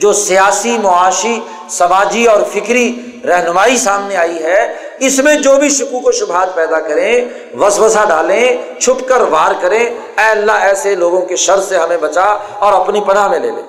[0.01, 1.39] جو سیاسی، معاشی،
[1.69, 2.91] سماجی اور فکری
[3.27, 4.61] رہنمائی سامنے آئی ہے
[4.99, 7.25] اس میں جو بھی شکوک و شبہات پیدا کریں،
[7.59, 12.25] وسوسہ ڈالیں، چھپ کر وار کریں، اے اللہ ایسے لوگوں کے شر سے ہمیں بچا
[12.59, 13.61] اور اپنی پناہ میں لے لے۔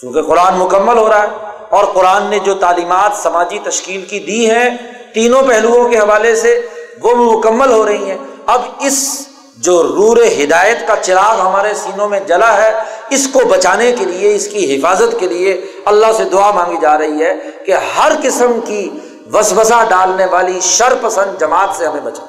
[0.00, 1.28] چونکہ قرآن مکمل ہو رہا ہے
[1.68, 4.70] اور قرآن نے جو تعلیمات سماجی تشکیل کی دی ہیں،
[5.14, 6.60] تینوں پہلوؤں کے حوالے سے
[7.02, 12.20] وہ مکمل ہو رہی ہیں۔ اب اس جو رور ہدایت کا چراغ ہمارے سینوں میں
[12.20, 12.72] جلا ہے،
[13.10, 16.98] اس کو بچانے کے لیے، اس کی حفاظت کے لیے اللہ سے دعا مانگی جا
[16.98, 17.34] رہی ہے
[17.66, 18.90] کہ ہر قسم کی
[19.30, 22.24] وسوسہ ڈالنے والی شر پسند جماعت سے ہمیں بچا۔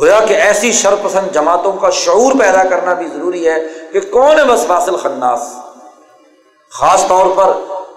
[0.00, 3.58] گویا کہ ایسی شر پسند جماعتوں کا شعور پیدا کرنا بھی ضروری ہے
[3.92, 5.40] کہ کون ہے وسواس الخناس؟
[6.70, 7.52] خاص طور پر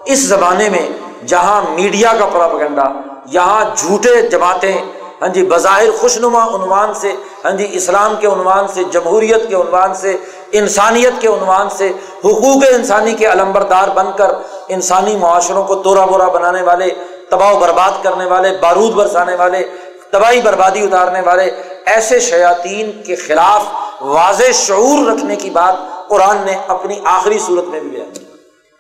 [0.05, 0.88] اس زمانے میں
[1.28, 2.84] جہاں میڈیا کا پراپگنڈا،
[3.25, 4.78] یہاں جھوٹے جماعتیں
[5.21, 7.13] ہاں جی بظاہر خوشنما عنوان سے
[7.43, 10.15] ہاں جی اسلام کے عنوان سے، جمہوریت کے عنوان سے،
[10.51, 11.88] انسانیت کے عنوان سے،
[12.25, 14.32] حقوق انسانی کے علمبردار بن کر
[14.67, 16.89] انسانی معاشروں کو توڑا بورا بنانے والے
[17.32, 19.69] تباہ و برباد کرنے والے، بارود برسانے والے،
[20.11, 21.51] تباہی بربادی اتارنے والے،
[21.86, 23.63] ایسے شیاطین کے خلاف
[24.01, 25.75] واضح شعور رکھنے کی بات
[26.09, 28.23] قرآن نے اپنی آخری صورت میں بھی بیان کی۔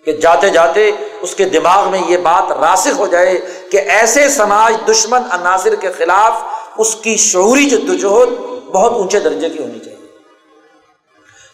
[0.05, 0.91] کہ جاتے جاتے
[1.21, 3.37] اس کے دماغ میں یہ بات راسخ ہو جائے
[3.71, 6.43] کہ ایسے سماج دشمن عناصر کے خلاف
[6.77, 8.33] اس کی شعوری جدوجہد
[8.71, 9.97] بہت اونچے درجے کی ہونی چاہیے۔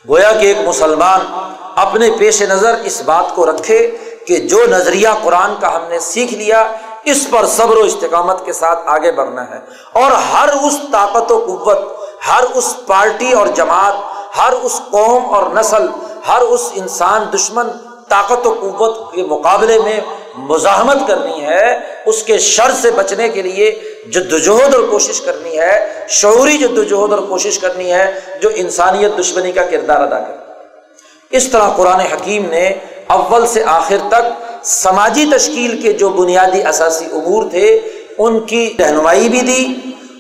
[0.10, 1.20] گویا کہ ایک مسلمان
[1.76, 6.34] اپنے پیش نظر اس بات کو رکھے کہ جو نظریہ قرآن کا ہم نے سیکھ
[6.34, 6.72] لیا،
[7.06, 9.60] اس پر صبر و استقامت کے ساتھ آگے بڑھنا ہے۔
[9.92, 11.78] اور ہر اس طاقت و قوت،
[12.30, 13.94] ہر اس پارٹی اور جماعت،
[14.38, 15.88] ہر اس قوم اور نسل،
[16.28, 17.68] ہر اس انسان، دشمن،
[18.10, 20.00] طاقت و قوت کے مقابلے میں
[20.36, 23.72] مزاحمت کرنی ہے، اس کے شر سے بچنے کے لیے
[24.12, 29.12] جد وجہد اور کوشش کرنی ہے، شعوری جد وجہد اور کوشش کرنی ہے، جو انسانیت
[29.20, 30.44] دشمنی کا کردار ادا کرے
[31.30, 32.74] اس طرح قرآن حکیم نے
[33.08, 37.80] اول سے آخر تک سماجی تشکیل کے جو بنیادی اثاثی امور تھے،
[38.18, 39.74] ان کی رہنمائی بھی دی،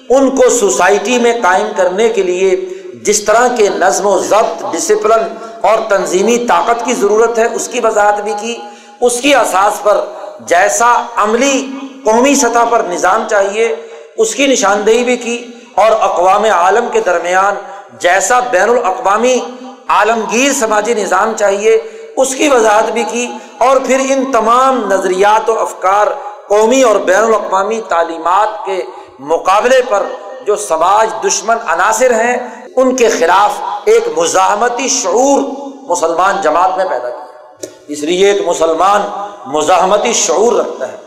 [0.09, 2.65] ان کو سوسائٹی میں قائم کرنے کے لیے
[3.03, 7.79] جس طرح کے نظم و ضبط ڈسپلن اور تنظیمی طاقت کی ضرورت ہے، اس کی
[7.79, 8.57] وضاحت بھی کی۔
[9.01, 10.05] اس کی اساس پر
[10.39, 11.67] جیسا عملی
[12.03, 13.75] قومی سطح پر نظام چاہیے،
[14.17, 17.55] اس کی نشاندہی بھی کی۔ اور اقوام عالم کے درمیان
[17.99, 19.39] جیسا بین الاقوامی
[19.87, 21.81] عالمگیر سماجی نظام چاہیے
[22.17, 26.07] اس کی وضاحت بھی کی اور پھر ان تمام نظریات و افکار
[26.47, 28.81] قومی اور بین الاقوامی تعلیمات کے
[29.19, 30.03] مقابلے پر
[30.45, 32.37] جو سماج دشمن عناصر ہیں،
[32.75, 33.51] ان کے خلاف
[33.85, 35.41] ایک مزاحمتی شعور
[35.89, 39.01] مسلمان جماعت میں پیدا کیا۔ اس لیے ایک مسلمان
[39.45, 40.97] مزاحمتی شعور رکھتا ہے۔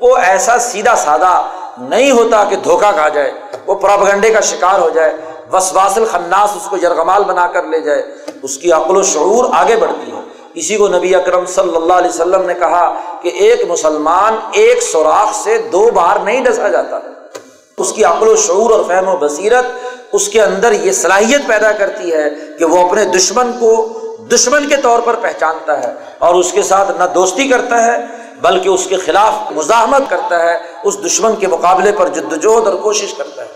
[0.00, 1.42] وہ ایسا سیدھا سادہ
[1.78, 3.32] نہیں ہوتا کہ دھوکہ کھا جائے،
[3.66, 5.16] وہ پراپگنڈے کا شکار ہو جائے،
[5.52, 8.02] وسواس الخناس اس کو یرغمال بنا کر لے جائے،
[8.42, 12.08] اس کی عقل و شعور آگے بڑھتی ہے اسی کو نبی اکرم صلی اللہ علیہ
[12.08, 16.98] وسلم نے کہا کہ ایک مسلمان ایک سوراخ سے دو بار نہیں ڈسا جاتا۔
[17.78, 19.64] اس کی عقل و شعور اور فہم و بصیرت،
[20.12, 24.00] اس کے اندر یہ صلاحیت پیدا کرتی ہے کہ وہ اپنے دشمن کو
[24.34, 28.06] دشمن کے طور پر پہچانتا ہے اور اس کے ساتھ نہ دوستی کرتا ہے،
[28.40, 33.14] بلکہ اس کے خلاف مزاحمت کرتا ہے، اس دشمن کے مقابلے پر جدوجہد اور کوشش
[33.14, 33.48] کرتا ہے۔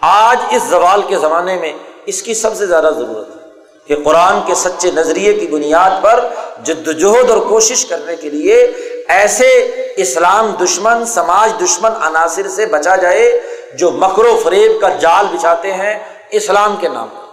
[0.00, 1.72] آج اس زوال کے زمانے میں
[2.06, 3.45] اس کی سب سے زیادہ ضرورت ہے۔
[3.86, 6.28] کہ قرآن کے سچے نظریے کی بنیاد پر
[6.64, 8.62] جد وجہد اور کوشش کرنے کے لیے
[9.08, 9.48] ایسے
[9.96, 13.42] اسلام دشمن، سماج دشمن عناصر سے بچا جائے
[13.74, 15.98] جو مکر و فریب کا جال بچھاتے ہیں
[16.30, 17.26] اسلام کے نام پر۔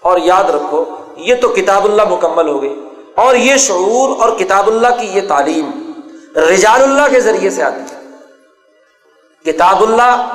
[0.00, 0.84] اور یاد رکھو،
[1.16, 5.20] یہ تو کتاب اللہ مکمل ہو گئی۔ اور یہ شعور اور کتاب اللہ کی یہ
[5.28, 5.92] تعلیم
[6.36, 8.00] رجال اللہ کے ذریعے سے آتی ہے۔
[9.52, 10.34] کتاب اللہ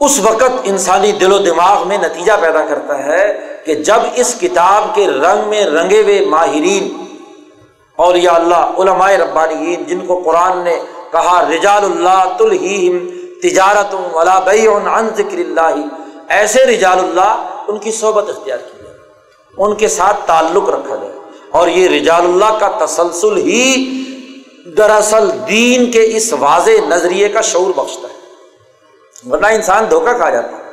[0.00, 4.94] اس وقت انسانی دل و دماغ میں نتیجہ پیدا کرتا ہے کہ جب اس کتاب
[4.94, 7.04] کے رنگ میں رنگے ہوئے ماہرین
[7.96, 10.80] اور یا اللہ علماء ربانیین جن کو قرآن نے
[11.12, 12.98] کہا، رجال اللہ تل ہی
[13.42, 14.38] تجارت ولا
[14.98, 15.74] عن ذکر اللہ،
[16.28, 18.96] ایسے رجال اللہ ان کی صحبت اختیار کی جائے،
[19.56, 21.12] ان کے ساتھ تعلق رکھا جائے۔
[21.50, 23.92] اور یہ رجال اللہ کا تسلسل ہی
[24.76, 28.16] دراصل دین کے اس واضح نظریے کا شعور بخشتا ہے۔
[29.30, 30.65] ورنہ انسان دھوکہ کھا جاتا ہے۔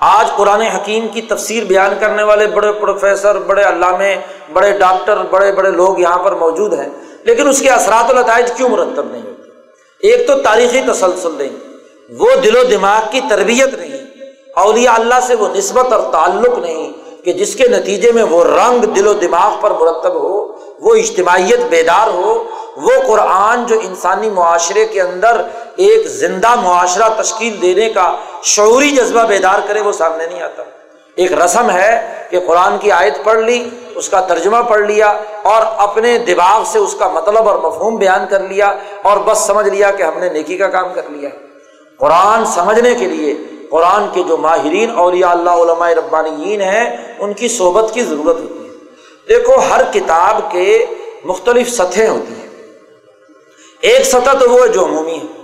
[0.00, 4.14] آج قرآن حکیم کی تفسیر بیان کرنے والے بڑے پروفیسر، بڑے علامے،
[4.52, 6.88] بڑے ڈاکٹر، بڑے بڑے لوگ یہاں پر موجود ہیں،
[7.24, 11.56] لیکن اس کے اثرات الطائج کیوں مرتب نہیں ہوتے؟ ایک تو تاریخی تسلسل نہیں،
[12.10, 14.06] وہ دل و دماغ کی تربیت نہیں،
[14.56, 16.92] اولیاء اللہ سے وہ نسبت اور تعلق نہیں
[17.24, 20.47] کہ جس کے نتیجے میں وہ رنگ دل و دماغ پر مرتب ہو
[20.80, 22.44] وہ اجتماعیت بیدار ہو،
[22.76, 25.42] وہ قرآن جو انسانی معاشرے کے اندر
[25.76, 30.62] ایک زندہ معاشرہ تشکیل دینے کا شعوری جذبہ بیدار کرے، وہ سامنے نہیں آتا۔
[31.14, 35.08] ایک رسم ہے کہ قرآن کی آیت پڑھ لی، اس کا ترجمہ پڑھ لیا
[35.42, 39.68] اور اپنے دماغ سے اس کا مطلب اور مفہوم بیان کر لیا اور بس سمجھ
[39.68, 41.28] لیا کہ ہم نے نیکی کا کام کر لیا
[41.96, 43.34] قرآن سمجھنے کے لیے،
[43.70, 48.54] قرآن کے جو ماہرین اولیاء اللہ، علماء ربانیین ہیں، ان کی صحبت کی ضرورت ہوتی
[48.54, 48.57] ہے۔
[49.28, 50.84] دیکھو، ہر کتاب کے
[51.24, 52.48] مختلف سطحیں ہوتی ہیں۔
[53.80, 55.42] ایک سطح تو وہ جو عمومی ہے۔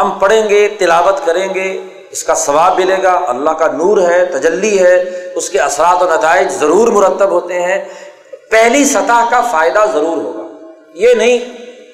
[0.00, 4.24] ہم پڑھیں گے، تلاوت کریں گے، اس کا ثواب ملے گا۔ اللہ کا نور ہے،
[4.24, 5.04] تجلی ہے،
[5.34, 7.84] اس کے اثرات و نتائج ضرور مرتب ہوتے ہیں۔
[8.50, 11.38] پہلی سطح کا فائدہ ضرور ہوگا۔ یہ نہیں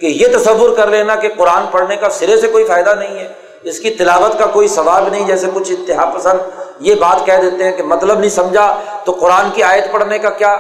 [0.01, 3.29] کہ یہ تصور کر لینا کہ قرآن پڑھنے کا سرے سے کوئی فائدہ نہیں ہے۔
[3.63, 6.39] اس کی تلاوت کا کوئی ثواب نہیں، جیسے کچھ اتہا پسند
[6.81, 10.31] یہ بات کہہ دیتے ہیں کہ مطلب نہیں سمجھا تو قرآن کی آیت پڑھنے کا
[10.31, 10.57] کیا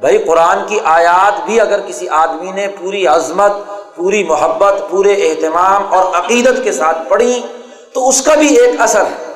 [0.00, 3.52] بھائی قرآن کی آیات بھی اگر کسی آدمی نے پوری عظمت،
[3.94, 7.42] پوری محبت، پورے اہتمام اور عقیدت کے ساتھ پڑھی،
[7.92, 9.32] تو اس کا بھی ایک اثر ہے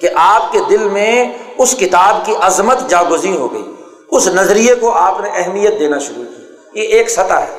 [0.00, 3.74] کہ آپ کے دل میں اس کتاب کی عظمت جاگزی ہو گئی۔
[4.10, 6.42] اس نظریے کو آپ نے اہمیت دینا شروع کی۔
[6.80, 7.58] یہ ایک سطح ہے۔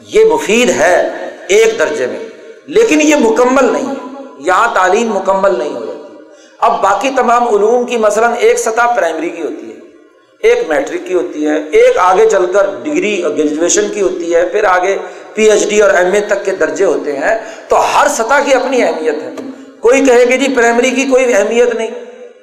[0.00, 1.08] یہ مفید ہے
[1.48, 2.18] ایک درجے میں۔
[2.66, 6.16] لیکن یہ مکمل نہیں ہے۔ یہاں تعلیم مکمل نہیں ہو جاتی۔
[6.58, 9.79] اب باقی تمام علوم کی مثلاً ایک سطح پرائمری کی ہوتی ہے۔
[10.42, 14.64] ایک میٹرک کی ہوتی ہے، ایک آگے چل کر ڈگری گریجویشن کی ہوتی ہے، پھر
[14.64, 14.96] آگے
[15.34, 17.38] پی ایچ ڈی اور ایم اے تک کے درجے ہوتے ہیں۔
[17.68, 19.34] تو ہر سطح کی اپنی اہمیت ہے۔
[19.80, 21.90] کوئی کہے کہ جی پرائمری کی کوئی اہمیت نہیں،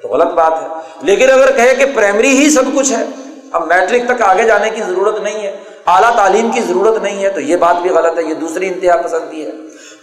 [0.02, 0.66] تو غلط بات ہے۔
[1.02, 3.04] لیکن اگر کہے کہ پرائمری ہی سب کچھ ہے،
[3.52, 5.56] اب میٹرک تک آگے جانے کی ضرورت نہیں ہے،
[5.86, 8.96] اعلیٰ تعلیم کی ضرورت نہیں ہے، تو یہ بات بھی غلط ہے، یہ دوسری انتہا
[8.96, 9.50] پسندی ہے۔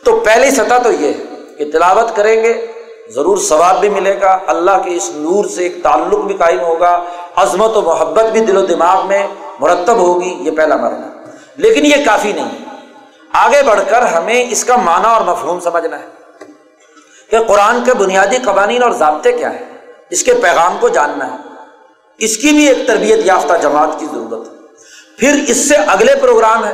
[0.04, 1.14] تو پہلی سطح تو یہ ہے
[1.58, 2.68] کہ تلاوت کریں گے
[3.10, 7.04] ضرور ثواب بھی ملے گا۔ اللہ کے اس نور سے ایک تعلق بھی قائم ہوگا۔
[7.36, 9.28] عظمت و محبت بھی دل و دماغ میں
[9.60, 11.06] مرتب ہوگی، یہ پہلا مرحلہ۔
[11.56, 12.66] لیکن یہ کافی نہیں
[13.34, 16.08] آگے بڑھ کر ہمیں اس کا معنی اور مفہوم سمجھنا ہے
[17.32, 19.78] کہ قرآن کے بنیادی قوانین اور ضابطے کیا ہیں۔
[20.10, 21.38] اس کے پیغام کو جاننا ہے۔
[22.18, 24.54] اس کی بھی ایک تربیت یافتہ جماعت کی ضرورت ہے۔
[25.20, 26.74] پھر اس سے اگلے پروگرام ہے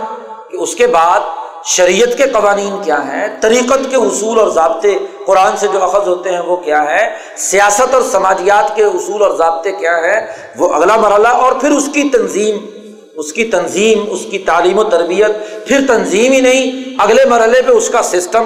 [0.52, 1.20] کہ اس کے بعد
[1.66, 4.98] شریعت کے قوانین کیا ہیں، طریقت کے اصول اور ضابطے
[5.28, 9.36] قرآن سے جو اخذ ہوتے ہیں وہ کیا ہے؟ سیاست اور سماجیات کے اصول اور
[9.36, 12.58] ضابطے کیا ہیں؟ وہ اگلا مرحلہ اور پھر اس کی تنظیم،
[13.16, 15.32] اس کی تنظیم، اس کی تعلیم و تربیت،
[15.68, 18.44] پھر تنظیم ہی نہیں، اگلے مرحلے پہ اس کا سسٹم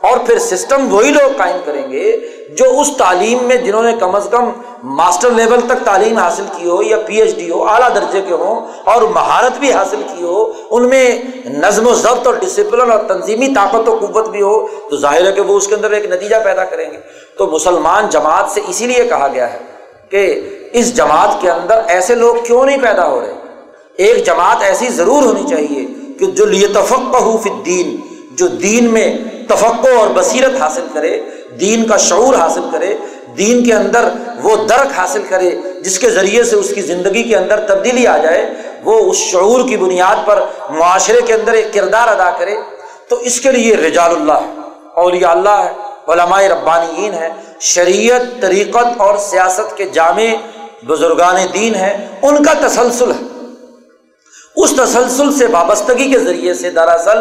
[0.00, 2.16] اور پھر سسٹم وہی لوگ قائم کریں گے
[2.48, 4.50] جو اس تعلیم میں جنہوں نے کم از کم
[4.82, 8.34] ماسٹر لیول تک تعلیم حاصل کی ہو یا پی ایچ ڈی ہو، اعلیٰ درجے کے
[8.34, 12.98] ہوں اور مہارت بھی حاصل کی ہو، ان میں نظم و ضبط اور ڈسپلن اور
[12.98, 16.06] تنظیمی طاقت و قوت بھی ہو، تو ظاہر ہے کہ وہ اس کے اندر ایک
[16.06, 16.96] نتیجہ پیدا کریں گے۔
[17.38, 19.58] تو مسلمان جماعت سے اسی لیے کہا گیا ہے
[20.10, 20.40] کہ
[20.72, 23.32] اس جماعت کے اندر ایسے لوگ کیوں نہیں پیدا ہو رہے؟
[23.96, 25.86] ایک جماعت ایسی ضرور ہونی چاہیے
[26.18, 27.96] کہ جو لیے فی الدین
[28.30, 29.18] جو دین میں
[29.48, 31.20] تفقع اور بصیرت حاصل کرے
[31.60, 32.96] دین کا شعور حاصل کرے،
[33.38, 34.08] دین کے اندر
[34.42, 35.50] وہ درک حاصل کرے
[35.80, 38.54] جس کے ذریعے سے اس کی زندگی کے اندر تبدیلی آ جائے،
[38.84, 42.56] وہ اس شعور کی بنیاد پر معاشرے کے اندر ایک کردار ادا کرے۔
[43.08, 44.52] تو اس کے لیے رجال اللہ ہے
[44.94, 45.72] اولیاء اللہ ہے
[46.08, 47.28] علماء ربانیین ہے
[47.60, 50.34] شریعت، طریقت اور سیاست کے جامع
[50.86, 53.38] بزرگان دین ہیں، ان کا تسلسل ہے۔
[54.56, 57.18] اس تسلسل سے وابستگی کے ذریعے سے دراصل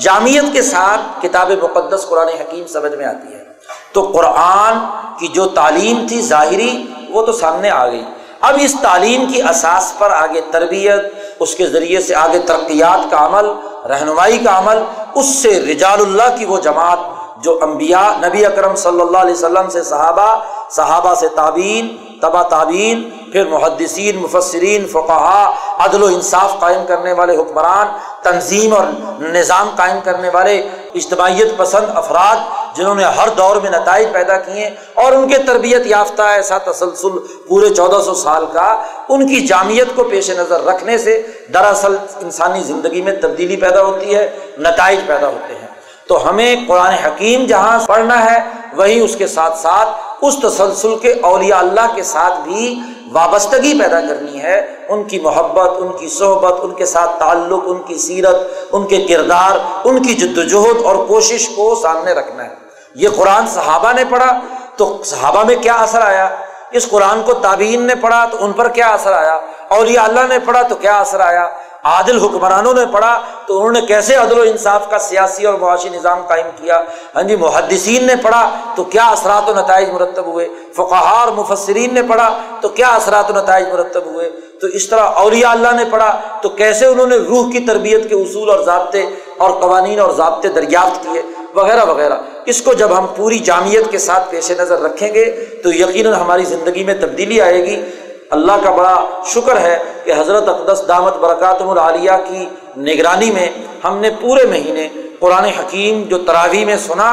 [0.00, 3.57] جامعت کے ساتھ کتاب مقدس قرآن حکیم سمجھ میں آتی ہے۔
[3.92, 4.78] تو قرآن
[5.18, 6.70] کی جو تعلیم تھی ظاہری،
[7.10, 8.02] وہ تو سامنے آ گئی۔
[8.40, 11.00] اب اس تعلیم کی اساس پر آگے تربیت،
[11.40, 13.46] اس کے ذریعے سے آگے ترقیات کا عمل،
[13.90, 14.82] رہنمائی کا عمل،
[15.14, 16.98] اس سے رجال اللہ کی وہ جماعت
[17.44, 20.28] جو انبیاء، نبی اکرم صلی اللہ علیہ وسلم سے صحابہ
[20.70, 27.36] صحابہ سے تعبین تبا تعبین پھر محدثین، مفسرین، فقہا، عدل و انصاف قائم کرنے والے
[27.36, 27.86] حکمران،
[28.22, 28.84] تنظیم اور
[29.20, 32.36] نظام قائم کرنے والے اجتماعیت پسند افراد
[32.76, 37.18] جنہوں نے ہر دور میں نتائج پیدا کیے اور ان کے تربیت یافتہ ایسا تسلسل
[37.48, 41.22] پورے چودہ سو سال کا ان کی جامعت کو پیش نظر رکھنے سے
[41.54, 45.66] دراصل انسانی زندگی میں تبدیلی پیدا ہوتی ہے، نتائج پیدا ہوتے ہیں۔
[46.08, 48.38] تو ہمیں قرآن حکیم جہاں پڑھنا ہے
[48.76, 49.88] وہی اس کے ساتھ ساتھ
[50.22, 52.80] اس تسلسل کے اولیاء اللہ کے ساتھ بھی
[53.12, 57.82] وابستگی پیدا کرنی ہے۔ ان کی محبت، ان کی صحبت، ان کے ساتھ تعلق، ان
[57.82, 58.36] کی سیرت،
[58.72, 62.54] ان کے کردار، ان کی جد وجہد اور کوشش کو سامنے رکھنا ہے۔
[62.94, 64.40] یہ قرآن صحابہ نے پڑھا۔
[64.76, 66.28] تو صحابہ میں کیا اثر آیا؟
[66.70, 70.38] اس قرآن کو تابعین نے پڑھا تو ان پر کیا اثر آیا؟ اولیاء اللہ نے
[70.38, 71.48] پڑھا تو کیا اثر آیا؟
[71.84, 75.88] عادل حکمرانوں نے پڑھا تو انہوں نے کیسے عدل و انصاف کا سیاسی اور معاشی
[75.88, 76.82] نظام قائم کیا؟
[77.14, 82.02] ہاں جی محدثین نے پڑھا تو کیا اثرات و نتائج مرتب ہوئے؟ فقہار مفسرین نے
[82.02, 84.30] پڑھا تو کیا اثرات و نتائج مرتب ہوئے؟
[84.60, 88.14] تو اس طرح اولیاء اللہ نے پڑھا تو کیسے انہوں نے روح کی تربیت کے
[88.14, 89.06] اصول اور ضابطے
[89.36, 91.22] اور قوانین اور ضابطے دریافت کیے؟
[91.54, 92.14] وغیرہ وغیرہ۔
[92.46, 96.44] اس کو جب ہم پوری جامعت کے ساتھ پیش نظر رکھیں گے تو یقیناً ہماری
[96.44, 97.82] زندگی میں تبدیلی آئے گی۔
[98.30, 98.96] اللہ کا بڑا
[99.26, 102.46] شکر ہے کہ حضرت اقدس دامت برکاتم العالیہ کی
[102.80, 103.48] نگرانی میں
[103.84, 104.88] ہم نے پورے مہینے
[105.20, 107.08] قرآن حکیم جو تراوی میں سنا،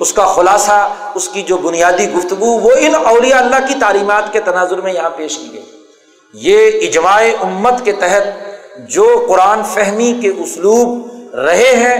[0.00, 4.40] اس کا خلاصہ، اس کی جو بنیادی گفتگو، وہ ان اولیاء اللہ کی تعلیمات کے
[4.40, 5.64] تناظر میں یہاں پیش کی گئی۔
[6.34, 11.98] یہ اجماع امت کے تحت جو قرآن فہمی کے اسلوب رہے ہیں،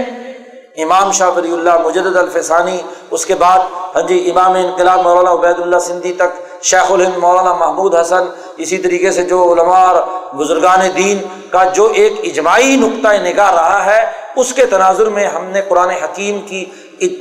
[0.83, 2.77] امام شاہ ولی اللہ مجد الفسانی،
[3.11, 3.59] اس کے بعد
[3.95, 8.23] ہاں جی امام انقلاب مولانا عبید اللہ سندھی تک شیخ الہند مولانا محمود حسن،
[8.57, 9.95] اسی طریقے سے جو علماء اور
[10.35, 11.17] بزرگان دین
[11.49, 15.89] کا جو ایک اجماعی نقطۂ نگاہ رہا ہے، اس کے تناظر میں ہم نے قرآن
[15.89, 16.65] حکیم کی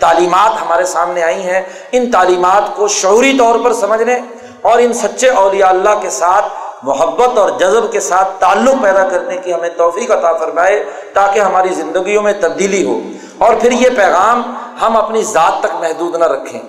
[0.01, 1.63] تعلیمات ہمارے سامنے آئی ہیں۔
[1.93, 4.19] ان تعلیمات کو شعوری طور پر سمجھنے
[4.63, 6.45] اور ان سچے اولیاء اللہ کے ساتھ
[6.83, 11.69] محبت اور جذب کے ساتھ تعلق پیدا کرنے کی ہمیں توفیق عطا فرمائے تاکہ ہماری
[11.69, 13.01] زندگیوں میں تبدیلی ہو۔
[13.39, 16.61] اور پھر یہ پیغام ہم اپنی ذات تک محدود نہ رکھیں۔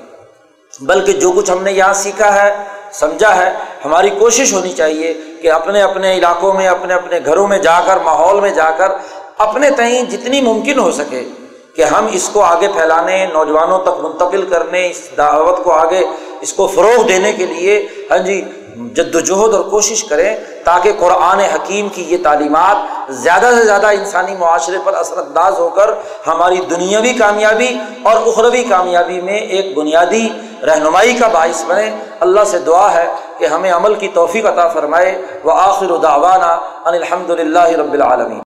[0.87, 2.51] بلکہ جو کچھ ہم نے یہاں سیکھا ہے،
[2.93, 3.51] سمجھا ہے،
[3.85, 7.97] ہماری کوشش ہونی چاہیے کہ اپنے اپنے علاقوں میں، اپنے اپنے گھروں میں جا کر،
[7.97, 8.91] ماحول میں جا کر
[9.37, 11.23] اپنے تئیں جتنی ممکن ہو سکے
[11.75, 16.03] کہ ہم اس کو آگے پھیلانے، نوجوانوں تک منتقل کرنے، اس دعوت کو آگے،
[16.41, 18.41] اس کو فروغ دینے کے لیے ہاں جی
[18.75, 22.77] جد وجہد اور کوشش کریں تاکہ قرآن حکیم کی یہ تعلیمات
[23.13, 25.89] زیادہ سے زیادہ انسانی معاشرے پر اثر انداز ہو کر
[26.27, 30.29] ہماری دنیاوی کامیابی اور اخروی کامیابی میں ایک بنیادی
[30.63, 35.21] رہنمائی کا باعث بنے۔ اللہ سے دعا ہے کہ ہمیں عمل کی توفیق عطا فرمائے۔
[35.43, 36.51] وہ آخر دعوانا
[36.85, 38.42] ان الحمد للہ رب العالمین۔